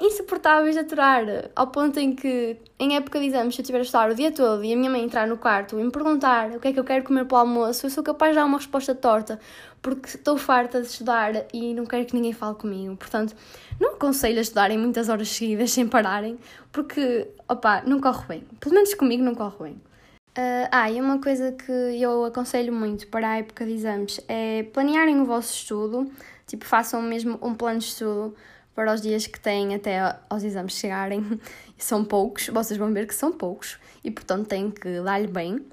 insuportáveis 0.00 0.74
de 0.74 0.80
aturar, 0.80 1.24
ao 1.54 1.66
ponto 1.66 2.00
em 2.00 2.14
que, 2.14 2.56
em 2.78 2.96
época 2.96 3.20
de 3.20 3.26
exames, 3.26 3.54
se 3.54 3.60
eu 3.60 3.62
estiver 3.62 3.78
a 3.78 3.82
estudar 3.82 4.10
o 4.10 4.14
dia 4.14 4.32
todo 4.32 4.64
e 4.64 4.72
a 4.72 4.76
minha 4.76 4.90
mãe 4.90 5.04
entrar 5.04 5.26
no 5.26 5.36
quarto 5.36 5.78
e 5.78 5.84
me 5.84 5.90
perguntar 5.90 6.50
o 6.52 6.60
que 6.60 6.68
é 6.68 6.72
que 6.72 6.80
eu 6.80 6.84
quero 6.84 7.04
comer 7.04 7.26
para 7.26 7.36
o 7.36 7.40
almoço, 7.40 7.86
eu 7.86 7.90
sou 7.90 8.02
capaz 8.02 8.32
de 8.32 8.36
dar 8.36 8.46
uma 8.46 8.56
resposta 8.56 8.94
torta, 8.94 9.38
porque 9.82 10.08
estou 10.08 10.38
farta 10.38 10.80
de 10.80 10.86
estudar 10.86 11.32
e 11.52 11.74
não 11.74 11.84
quero 11.84 12.06
que 12.06 12.14
ninguém 12.14 12.32
fale 12.32 12.54
comigo. 12.54 12.96
Portanto, 12.96 13.36
não 13.78 13.94
aconselho 13.94 14.38
a 14.38 14.42
estudarem 14.42 14.78
muitas 14.78 15.08
horas 15.08 15.28
seguidas 15.28 15.70
sem 15.70 15.86
pararem, 15.86 16.38
porque, 16.72 17.28
opá, 17.46 17.82
não 17.86 18.00
corre 18.00 18.26
bem. 18.26 18.44
Pelo 18.58 18.74
menos 18.74 18.94
comigo 18.94 19.22
não 19.22 19.34
corre 19.34 19.64
bem. 19.64 19.82
Uh, 20.30 20.68
ah, 20.70 20.90
e 20.90 21.00
uma 21.00 21.20
coisa 21.20 21.52
que 21.52 21.72
eu 21.72 22.24
aconselho 22.24 22.72
muito 22.72 23.08
para 23.08 23.28
a 23.28 23.38
época 23.38 23.66
de 23.66 23.72
exames 23.72 24.20
é 24.28 24.62
planearem 24.72 25.20
o 25.20 25.24
vosso 25.24 25.52
estudo, 25.52 26.10
tipo, 26.46 26.64
façam 26.64 27.02
mesmo 27.02 27.38
um 27.42 27.52
plano 27.52 27.80
de 27.80 27.86
estudo, 27.86 28.34
para 28.80 28.94
os 28.94 29.02
dias 29.02 29.26
que 29.26 29.38
têm 29.38 29.74
até 29.74 30.16
aos 30.30 30.42
exames 30.42 30.72
chegarem. 30.72 31.38
são 31.76 32.02
poucos, 32.02 32.48
vocês 32.48 32.78
vão 32.78 32.90
ver 32.94 33.06
que 33.06 33.14
são 33.14 33.30
poucos 33.30 33.78
e, 34.02 34.10
portanto, 34.10 34.46
têm 34.46 34.70
que 34.70 35.02
dar-lhe 35.02 35.26
bem. 35.26 35.66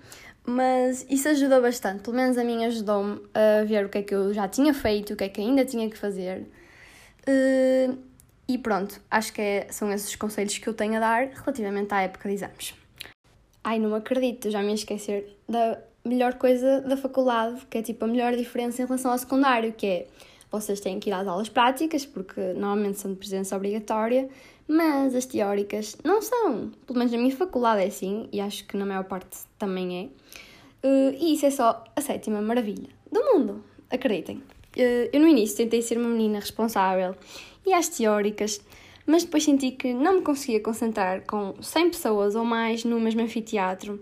Mas 0.45 1.05
isso 1.09 1.29
ajuda 1.29 1.61
bastante, 1.61 2.01
pelo 2.03 2.17
menos 2.17 2.37
a 2.37 2.43
mim 2.43 2.65
ajudou-me 2.65 3.21
a 3.33 3.63
ver 3.63 3.85
o 3.85 3.89
que 3.89 3.99
é 3.99 4.01
que 4.01 4.13
eu 4.13 4.33
já 4.33 4.45
tinha 4.49 4.73
feito, 4.73 5.13
o 5.13 5.15
que 5.15 5.23
é 5.23 5.29
que 5.29 5.39
ainda 5.39 5.63
tinha 5.63 5.89
que 5.89 5.97
fazer. 5.97 6.49
Uh, 7.25 7.97
e 8.45 8.57
pronto, 8.57 8.99
acho 9.09 9.31
que 9.31 9.41
é, 9.41 9.67
são 9.69 9.89
esses 9.89 10.13
conselhos 10.17 10.57
que 10.57 10.67
eu 10.67 10.73
tenho 10.73 10.97
a 10.97 10.99
dar 10.99 11.27
relativamente 11.27 11.93
à 11.93 12.01
época 12.01 12.27
de 12.27 12.35
exames. 12.35 12.75
Ai, 13.63 13.79
não 13.79 13.95
acredito, 13.95 14.51
já 14.51 14.61
me 14.61 14.67
ia 14.67 14.75
esquecer 14.75 15.37
da 15.47 15.79
melhor 16.03 16.33
coisa 16.33 16.81
da 16.81 16.97
faculdade, 16.97 17.65
que 17.69 17.77
é 17.77 17.81
tipo 17.81 18.03
a 18.03 18.07
melhor 18.07 18.35
diferença 18.35 18.81
em 18.81 18.85
relação 18.85 19.11
ao 19.11 19.17
secundário, 19.17 19.71
que 19.71 19.87
é 19.87 20.07
vocês 20.51 20.79
têm 20.79 20.99
que 20.99 21.09
ir 21.09 21.13
às 21.13 21.27
aulas 21.27 21.49
práticas, 21.49 22.05
porque 22.05 22.41
normalmente 22.53 22.99
são 22.99 23.11
de 23.11 23.17
presença 23.17 23.55
obrigatória, 23.55 24.29
mas 24.67 25.15
as 25.15 25.25
teóricas 25.25 25.97
não 26.03 26.21
são. 26.21 26.71
Pelo 26.85 26.99
menos 26.99 27.11
na 27.11 27.17
minha 27.17 27.35
faculdade 27.35 27.81
é 27.81 27.87
assim, 27.87 28.27
e 28.31 28.39
acho 28.39 28.65
que 28.65 28.77
na 28.77 28.85
maior 28.85 29.03
parte 29.03 29.37
também 29.57 30.11
é. 30.83 30.87
Uh, 30.87 31.15
e 31.19 31.33
isso 31.33 31.45
é 31.45 31.51
só 31.51 31.83
a 31.95 32.01
sétima 32.01 32.41
maravilha 32.41 32.89
do 33.11 33.23
mundo, 33.23 33.63
acreditem. 33.89 34.37
Uh, 34.37 35.09
eu 35.11 35.19
no 35.19 35.27
início 35.27 35.57
tentei 35.57 35.81
ser 35.81 35.97
uma 35.97 36.09
menina 36.09 36.39
responsável 36.39 37.15
e 37.65 37.73
às 37.73 37.89
teóricas, 37.89 38.61
mas 39.05 39.23
depois 39.23 39.43
senti 39.43 39.71
que 39.71 39.93
não 39.93 40.15
me 40.15 40.21
conseguia 40.21 40.59
concentrar 40.59 41.23
com 41.25 41.55
100 41.61 41.89
pessoas 41.89 42.35
ou 42.35 42.45
mais 42.45 42.83
no 42.83 42.99
mesmo 42.99 43.21
anfiteatro 43.21 43.99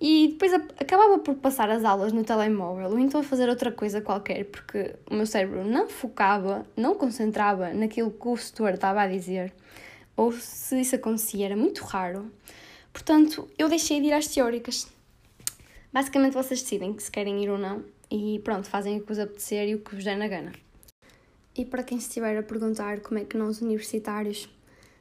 e 0.00 0.28
depois 0.28 0.52
acabava 0.52 1.18
por 1.18 1.34
passar 1.36 1.68
as 1.70 1.84
aulas 1.84 2.12
no 2.12 2.22
telemóvel 2.22 2.90
ou 2.90 2.98
então 2.98 3.20
a 3.20 3.24
fazer 3.24 3.48
outra 3.48 3.72
coisa 3.72 4.00
qualquer, 4.00 4.44
porque 4.44 4.94
o 5.10 5.14
meu 5.14 5.26
cérebro 5.26 5.64
não 5.64 5.88
focava, 5.88 6.64
não 6.76 6.94
concentrava 6.94 7.72
naquilo 7.74 8.10
que 8.10 8.28
o 8.28 8.36
setor 8.36 8.74
estava 8.74 9.02
a 9.02 9.08
dizer, 9.08 9.52
ou 10.16 10.32
se 10.32 10.80
isso 10.80 10.94
acontecia 10.94 11.46
era 11.46 11.56
muito 11.56 11.82
raro. 11.84 12.30
Portanto, 12.92 13.48
eu 13.58 13.68
deixei 13.68 14.00
de 14.00 14.08
ir 14.08 14.12
às 14.12 14.28
teóricas. 14.28 14.88
Basicamente, 15.92 16.34
vocês 16.34 16.62
decidem 16.62 16.96
se 16.98 17.10
querem 17.10 17.42
ir 17.42 17.50
ou 17.50 17.58
não 17.58 17.84
e 18.10 18.40
pronto, 18.44 18.68
fazem 18.68 18.98
o 18.98 19.00
que 19.00 19.08
vos 19.08 19.18
apetecer 19.18 19.68
e 19.68 19.74
o 19.74 19.80
que 19.80 19.94
vos 19.94 20.04
der 20.04 20.16
na 20.16 20.28
gana. 20.28 20.52
E 21.56 21.64
para 21.64 21.82
quem 21.82 21.98
estiver 21.98 22.38
a 22.38 22.42
perguntar 22.42 23.00
como 23.00 23.18
é 23.18 23.24
que 23.24 23.36
nós 23.36 23.60
universitários 23.60 24.48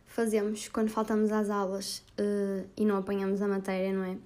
fazemos 0.06 0.68
quando 0.70 0.90
faltamos 0.90 1.32
às 1.32 1.50
aulas 1.50 2.04
uh, 2.20 2.68
e 2.76 2.84
não 2.84 2.98
apanhamos 2.98 3.42
a 3.42 3.48
matéria, 3.48 3.94
não 3.94 4.04
é? 4.04 4.18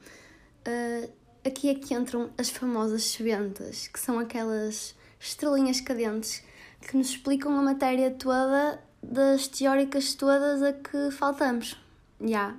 Uh, 0.68 1.12
aqui 1.46 1.70
é 1.70 1.76
que 1.76 1.94
entram 1.94 2.30
as 2.38 2.50
famosas 2.50 3.04
sebentas, 3.04 3.88
que 3.88 4.00
são 4.00 4.20
aquelas 4.20 4.96
estrelinhas 5.20 5.82
cadentes 5.82 6.44
que 6.82 6.98
nos 6.98 7.10
explicam 7.10 7.58
a 7.58 7.62
matéria 7.62 8.12
toda 8.12 8.82
das 9.04 9.48
teóricas 9.48 10.14
todas 10.14 10.62
a 10.62 10.74
que 10.74 11.12
faltamos. 11.12 11.78
Yeah. 12.20 12.58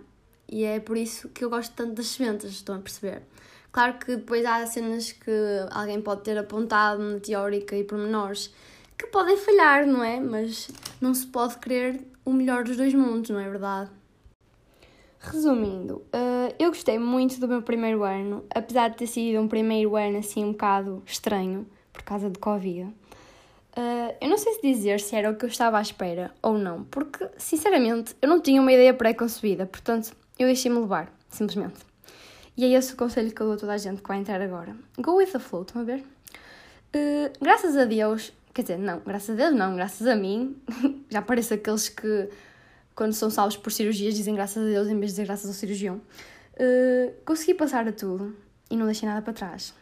E 0.49 0.65
é 0.65 0.81
por 0.81 0.97
isso 0.97 1.29
que 1.31 1.45
eu 1.45 1.51
gosto 1.51 1.73
tanto 1.75 1.95
das 1.95 2.09
sementas, 2.09 2.51
estão 2.51 2.77
a 2.77 2.79
perceber? 2.79 3.23
Claro 3.71 3.99
que 3.99 4.17
depois 4.17 4.45
há 4.45 4.67
cenas 4.67 5.13
que 5.13 5.31
alguém 5.71 6.01
pode 6.03 6.23
ter 6.23 6.37
apontado 6.37 7.03
na 7.03 7.21
teórica 7.21 7.75
e 7.75 7.85
pormenores 7.85 8.53
que 8.99 9.07
podem 9.07 9.37
falhar, 9.37 9.87
não 9.87 10.05
é? 10.05 10.21
Mas 10.21 10.69
não 11.01 11.15
se 11.15 11.27
pode 11.27 11.57
querer 11.59 12.07
o 12.25 12.33
melhor 12.33 12.65
dos 12.65 12.77
dois 12.77 12.93
mundos, 12.93 13.31
não 13.31 13.41
é 13.41 13.49
verdade? 13.49 13.91
Resumindo, 15.25 16.03
uh, 16.13 16.53
eu 16.59 16.71
gostei 16.71 16.99
muito 16.99 17.39
do 17.39 17.47
meu 17.47 17.63
primeiro 17.63 18.03
ano, 18.03 18.45
apesar 18.53 18.89
de 18.89 18.97
ter 18.97 19.07
sido 19.07 19.41
um 19.41 19.47
primeiro 19.47 19.95
ano 19.95 20.19
assim 20.19 20.45
um 20.45 20.51
bocado 20.51 21.01
estranho, 21.07 21.65
por 21.93 22.03
causa 22.03 22.29
de 22.29 22.41
Covid. 22.41 22.83
Uh, 22.83 24.15
eu 24.21 24.29
não 24.29 24.37
sei 24.37 24.55
se 24.55 24.63
dizer 24.63 24.99
se 24.99 25.15
era 25.15 25.31
o 25.31 25.37
que 25.37 25.45
eu 25.45 25.49
estava 25.49 25.79
à 25.79 25.81
espera 25.81 26.35
ou 26.43 26.59
não, 26.59 26.83
porque, 26.85 27.29
sinceramente, 27.39 28.17
eu 28.21 28.29
não 28.29 28.41
tinha 28.41 28.61
uma 28.61 28.73
ideia 28.73 28.93
pré-concebida, 28.93 29.65
portanto, 29.65 30.13
eu 30.37 30.49
deixei-me 30.49 30.79
levar, 30.79 31.13
simplesmente. 31.29 31.79
E 32.57 32.65
é 32.65 32.77
esse 32.77 32.93
o 32.93 32.97
conselho 32.97 33.33
que 33.33 33.41
eu 33.41 33.47
dou 33.47 33.55
a 33.55 33.59
toda 33.59 33.73
a 33.75 33.79
gente 33.79 34.03
que 34.03 34.09
vai 34.09 34.19
entrar 34.19 34.43
agora. 34.43 34.77
Go 34.99 35.17
with 35.17 35.29
the 35.29 35.39
flow, 35.39 35.63
estão 35.63 35.83
a 35.83 35.85
ver? 35.85 36.01
Uh, 36.01 37.33
graças 37.41 37.77
a 37.77 37.85
Deus, 37.85 38.33
quer 38.53 38.63
dizer, 38.63 38.79
não, 38.79 39.01
graças 39.07 39.31
a 39.31 39.45
Deus 39.45 39.57
não, 39.57 39.77
graças 39.77 40.05
a 40.05 40.17
mim, 40.17 40.57
já 41.09 41.23
parece 41.23 41.55
aqueles 41.55 41.89
que 41.89 42.29
quando 42.95 43.13
são 43.13 43.31
salvos 43.31 43.57
por 43.57 43.73
cirurgias, 43.73 44.15
dizem 44.15 44.35
graças 44.35 44.63
a 44.63 44.67
Deus 44.67 44.89
em 44.89 44.99
vez 44.99 45.13
de 45.13 45.17
dizer 45.17 45.25
graças 45.25 45.47
ao 45.47 45.55
cirurgião. 45.55 46.01
Uh, 46.55 47.13
consegui 47.25 47.55
passar 47.55 47.89
a 47.89 47.93
tudo 47.93 48.37
e 48.71 48.77
não 48.77 48.87
deixei 48.87 49.09
nada 49.09 49.23
para 49.23 49.33
trás. 49.33 49.75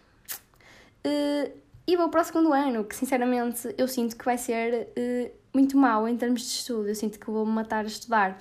Uh, 1.04 1.50
e 1.86 1.96
vou 1.96 2.08
para 2.08 2.20
o 2.20 2.24
segundo 2.24 2.52
ano, 2.52 2.84
que 2.84 2.94
sinceramente 2.94 3.74
eu 3.76 3.88
sinto 3.88 4.16
que 4.16 4.24
vai 4.24 4.38
ser 4.38 4.88
uh, 4.96 5.30
muito 5.52 5.76
mau 5.76 6.06
em 6.06 6.16
termos 6.16 6.42
de 6.42 6.48
estudo. 6.48 6.88
Eu 6.88 6.94
sinto 6.94 7.18
que 7.18 7.26
vou 7.26 7.44
me 7.44 7.52
matar 7.52 7.84
a 7.84 7.88
estudar. 7.88 8.38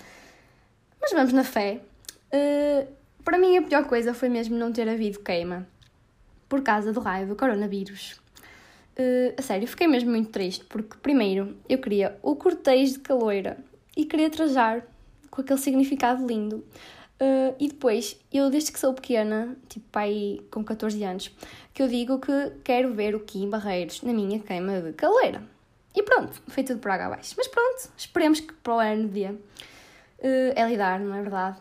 Mas 1.01 1.12
vamos 1.12 1.34
na 1.34 1.43
fé. 1.43 1.82
para 3.23 3.38
mim, 3.38 3.58
a 3.58 3.62
pior 3.62 3.86
coisa 3.86 4.13
foi 4.13 4.29
mesmo 4.29 4.55
não 4.55 4.71
ter 4.71 4.88
havido 4.88 5.19
queima 5.19 5.65
por 6.47 6.62
causa 6.62 6.91
do 6.91 6.99
raio 6.99 7.27
do 7.27 7.36
coronavírus. 7.38 8.19
a 9.38 9.41
sério, 9.41 9.65
fiquei 9.65 9.88
mesmo 9.88 10.12
muito 10.12 10.29
triste 10.29 10.65
porque, 10.65 10.97
primeiro, 11.01 11.55
eu 11.69 11.77
queria 11.77 12.19
o 12.21 12.36
cortejo 12.36 12.93
de 12.93 12.99
caloira 12.99 13.58
e 13.99 14.05
queria 14.05 14.29
trajar 14.29 14.88
com 15.29 15.41
aquele 15.41 15.59
significado 15.59 16.25
lindo. 16.25 16.63
Uh, 17.21 17.53
e 17.59 17.67
depois, 17.67 18.17
eu 18.31 18.49
desde 18.49 18.71
que 18.71 18.79
sou 18.79 18.93
pequena, 18.93 19.57
tipo 19.67 19.85
pai 19.91 20.39
com 20.49 20.63
14 20.63 21.03
anos, 21.03 21.35
que 21.73 21.83
eu 21.83 21.88
digo 21.89 22.17
que 22.17 22.31
quero 22.63 22.93
ver 22.93 23.13
o 23.13 23.19
Kim 23.19 23.49
Barreiros 23.49 24.01
na 24.01 24.13
minha 24.13 24.39
queima 24.39 24.79
de 24.79 24.93
caleira. 24.93 25.43
E 25.93 26.01
pronto, 26.01 26.41
foi 26.47 26.63
tudo 26.63 26.79
por 26.79 26.91
água 26.91 27.07
abaixo. 27.07 27.33
Mas 27.35 27.49
pronto, 27.49 27.91
esperemos 27.97 28.39
que 28.39 28.53
para 28.53 28.73
o 28.73 28.79
ano 28.79 29.09
dia 29.09 29.33
uh, 29.33 30.53
é 30.55 30.65
lidar, 30.65 31.01
não 31.01 31.13
é 31.13 31.21
verdade? 31.21 31.57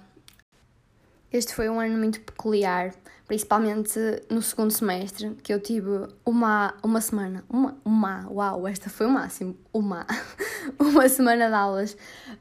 Este 1.31 1.55
foi 1.55 1.69
um 1.69 1.79
ano 1.79 1.99
muito 1.99 2.21
peculiar, 2.23 2.95
principalmente 3.27 4.01
no 4.31 4.41
segundo 4.41 4.71
semestre, 4.71 5.35
que 5.43 5.53
eu 5.53 5.61
tive 5.61 6.09
uma, 6.25 6.75
uma 6.83 7.03
semana, 7.03 7.45
uma, 7.51 7.77
uma, 7.85 8.27
uau, 8.31 8.67
esta 8.67 8.89
foi 8.89 9.07
o 9.07 9.11
máximo, 9.11 9.55
uma, 9.71 10.07
uma 10.81 11.07
semana 11.07 11.49
de 11.49 11.55
aulas 11.55 11.97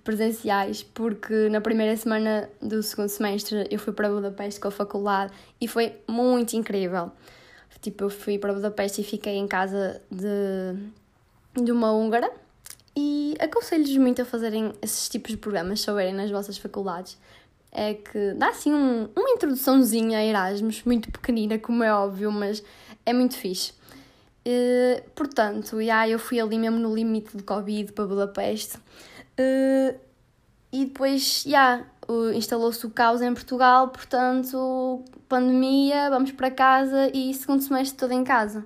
presenciais, 0.06 0.84
porque 0.84 1.50
na 1.50 1.60
primeira 1.60 1.98
semana 1.98 2.50
do 2.62 2.82
segundo 2.82 3.10
semestre 3.10 3.68
eu 3.70 3.78
fui 3.78 3.92
para 3.92 4.10
Budapeste 4.10 4.62
com 4.62 4.70
a 4.70 4.72
faculdade 4.72 5.34
e 5.60 5.68
foi 5.68 5.98
muito 6.08 6.56
incrível. 6.56 7.12
Tipo, 7.82 8.06
eu 8.06 8.10
fui 8.10 8.40
para 8.40 8.54
Budapeste 8.54 9.02
e 9.02 9.04
fiquei 9.04 9.36
em 9.36 9.48
casa 9.48 10.02
de, 10.10 11.62
de 11.62 11.72
uma 11.74 11.92
húngara 11.92 12.32
e 12.96 13.36
aconselho-vos 13.40 13.98
muito 13.98 14.22
a 14.22 14.26
fazerem 14.26 14.72
esses 14.82 15.10
tipos 15.10 15.32
de 15.32 15.38
programas, 15.38 15.82
se 15.82 15.90
houverem 15.90 16.14
nas 16.14 16.32
vossas 16.32 16.58
faculdades, 16.58 17.18
é 17.72 17.94
que 17.94 18.34
dá 18.34 18.50
assim 18.50 18.74
um, 18.74 19.10
uma 19.16 19.30
introduçãozinha 19.32 20.20
a 20.20 20.24
Erasmus, 20.24 20.84
muito 20.84 21.12
pequenina, 21.12 21.60
como 21.60 21.84
é 21.84 21.94
óbvio, 21.94 22.32
mas 22.32 22.64
é 23.06 23.14
muito 23.14 23.36
fixe. 23.36 23.74
Portanto, 25.14 25.82
yeah, 25.82 26.08
eu 26.08 26.18
fui 26.18 26.40
ali 26.40 26.58
mesmo 26.58 26.80
no 26.80 26.96
limite 26.96 27.36
de 27.36 27.44
Covid 27.44 27.92
para 27.92 28.06
Budapeste. 28.06 28.80
E 30.72 30.86
depois, 30.86 31.44
yeah, 31.46 31.86
uh, 32.10 32.32
instalou-se 32.34 32.86
o 32.86 32.90
caos 32.90 33.22
em 33.22 33.34
Portugal, 33.34 33.88
portanto, 33.90 35.04
pandemia, 35.28 36.10
vamos 36.10 36.32
para 36.32 36.52
casa 36.52 37.10
e 37.14 37.34
segundo 37.34 37.62
semestre 37.62 37.98
todo 37.98 38.12
em 38.12 38.24
casa. 38.24 38.66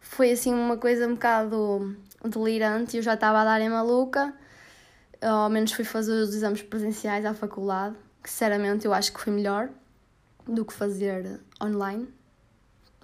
Foi 0.00 0.30
assim 0.32 0.52
uma 0.52 0.76
coisa 0.76 1.06
um 1.06 1.14
bocado 1.14 1.96
delirante, 2.24 2.96
eu 2.96 3.02
já 3.02 3.14
estava 3.14 3.40
a 3.40 3.44
dar 3.44 3.60
em 3.60 3.70
maluca, 3.70 4.34
ao 5.22 5.48
menos 5.48 5.72
fui 5.72 5.84
fazer 5.84 6.12
os 6.12 6.34
exames 6.34 6.62
presenciais 6.62 7.24
à 7.24 7.32
faculdade 7.32 7.96
que 8.22 8.30
sinceramente 8.30 8.86
eu 8.86 8.94
acho 8.94 9.12
que 9.12 9.20
foi 9.20 9.32
melhor 9.32 9.68
do 10.46 10.64
que 10.64 10.72
fazer 10.72 11.40
online, 11.62 12.04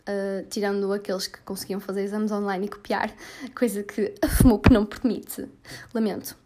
uh, 0.00 0.46
tirando 0.48 0.92
aqueles 0.92 1.26
que 1.26 1.40
conseguiam 1.40 1.80
fazer 1.80 2.02
exames 2.02 2.32
online 2.32 2.66
e 2.66 2.68
copiar, 2.68 3.12
coisa 3.56 3.82
que 3.82 4.14
a 4.22 4.28
FMUP 4.28 4.70
não 4.72 4.86
permite. 4.86 5.48
Lamento. 5.92 6.36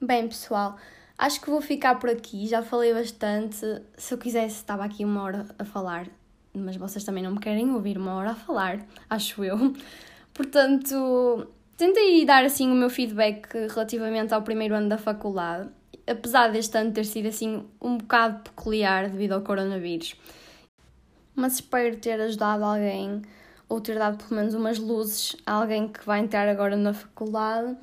Bem, 0.00 0.28
pessoal, 0.28 0.76
acho 1.18 1.40
que 1.40 1.50
vou 1.50 1.60
ficar 1.60 1.98
por 1.98 2.08
aqui. 2.08 2.46
Já 2.46 2.62
falei 2.62 2.94
bastante. 2.94 3.82
Se 3.96 4.14
eu 4.14 4.18
quisesse, 4.18 4.56
estava 4.56 4.84
aqui 4.84 5.04
uma 5.04 5.22
hora 5.22 5.46
a 5.58 5.64
falar, 5.64 6.06
mas 6.54 6.76
vocês 6.76 7.04
também 7.04 7.22
não 7.22 7.32
me 7.32 7.40
querem 7.40 7.70
ouvir 7.72 7.98
uma 7.98 8.14
hora 8.14 8.30
a 8.30 8.34
falar, 8.34 8.80
acho 9.10 9.44
eu. 9.44 9.74
Portanto, 10.32 11.46
tentei 11.76 12.24
dar 12.24 12.44
assim 12.44 12.70
o 12.70 12.74
meu 12.74 12.88
feedback 12.88 13.52
relativamente 13.68 14.32
ao 14.32 14.42
primeiro 14.42 14.74
ano 14.74 14.88
da 14.88 14.96
faculdade, 14.96 15.68
apesar 16.10 16.50
deste 16.50 16.76
ano 16.76 16.92
ter 16.92 17.04
sido 17.04 17.28
assim 17.28 17.64
um 17.80 17.96
bocado 17.96 18.40
peculiar 18.42 19.08
devido 19.08 19.32
ao 19.32 19.42
coronavírus. 19.42 20.16
Mas 21.34 21.54
espero 21.54 21.96
ter 21.96 22.20
ajudado 22.20 22.64
alguém 22.64 23.22
ou 23.68 23.80
ter 23.80 23.98
dado 23.98 24.18
pelo 24.18 24.40
menos 24.40 24.54
umas 24.54 24.78
luzes 24.78 25.36
a 25.46 25.54
alguém 25.54 25.88
que 25.88 26.04
vai 26.04 26.20
entrar 26.20 26.48
agora 26.48 26.76
na 26.76 26.92
faculdade. 26.92 27.76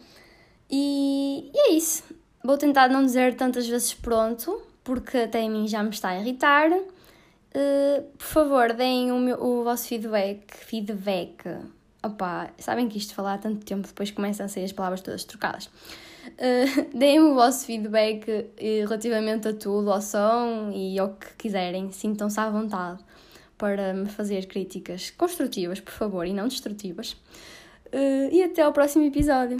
E, 0.69 1.49
e 1.53 1.59
é 1.59 1.71
isso. 1.71 2.03
Vou 2.43 2.57
tentar 2.57 2.89
não 2.89 3.05
dizer 3.05 3.35
tantas 3.35 3.67
vezes 3.67 3.93
pronto, 3.93 4.61
porque 4.83 5.17
até 5.17 5.45
a 5.45 5.49
mim 5.49 5.67
já 5.67 5.81
me 5.81 5.89
está 5.89 6.09
a 6.09 6.19
irritar. 6.19 6.69
Uh, 6.71 8.03
por 8.17 8.25
favor, 8.25 8.73
deem 8.73 9.11
o, 9.11 9.17
meu, 9.17 9.41
o 9.41 9.63
vosso 9.63 9.87
feedback. 9.87 10.53
Feedback. 10.53 11.43
Opa, 12.03 12.51
sabem 12.59 12.89
que 12.89 12.97
isto 12.97 13.15
falar 13.15 13.37
tanto 13.37 13.65
tempo 13.65 13.87
depois 13.87 14.11
começam 14.11 14.45
a 14.45 14.49
sair 14.49 14.65
as 14.65 14.73
palavras 14.73 15.01
todas 15.01 15.23
trocadas. 15.23 15.69
Uh, 16.37 16.97
deem 16.97 17.19
o 17.19 17.33
vosso 17.33 17.65
feedback 17.65 18.29
uh, 18.29 18.53
relativamente 18.59 19.47
a 19.47 19.53
tudo, 19.53 19.91
ao 19.91 20.01
som 20.01 20.71
e 20.73 20.99
ao 20.99 21.09
que 21.09 21.33
quiserem. 21.37 21.91
Sintam-se 21.91 22.39
à 22.39 22.49
vontade 22.49 23.03
para 23.57 23.93
me 23.93 24.07
fazer 24.07 24.45
críticas 24.45 25.09
construtivas, 25.09 25.79
por 25.79 25.93
favor, 25.93 26.27
e 26.27 26.33
não 26.33 26.47
destrutivas. 26.47 27.13
Uh, 27.93 28.29
e 28.31 28.43
até 28.43 28.61
ao 28.61 28.71
próximo 28.71 29.05
episódio. 29.05 29.57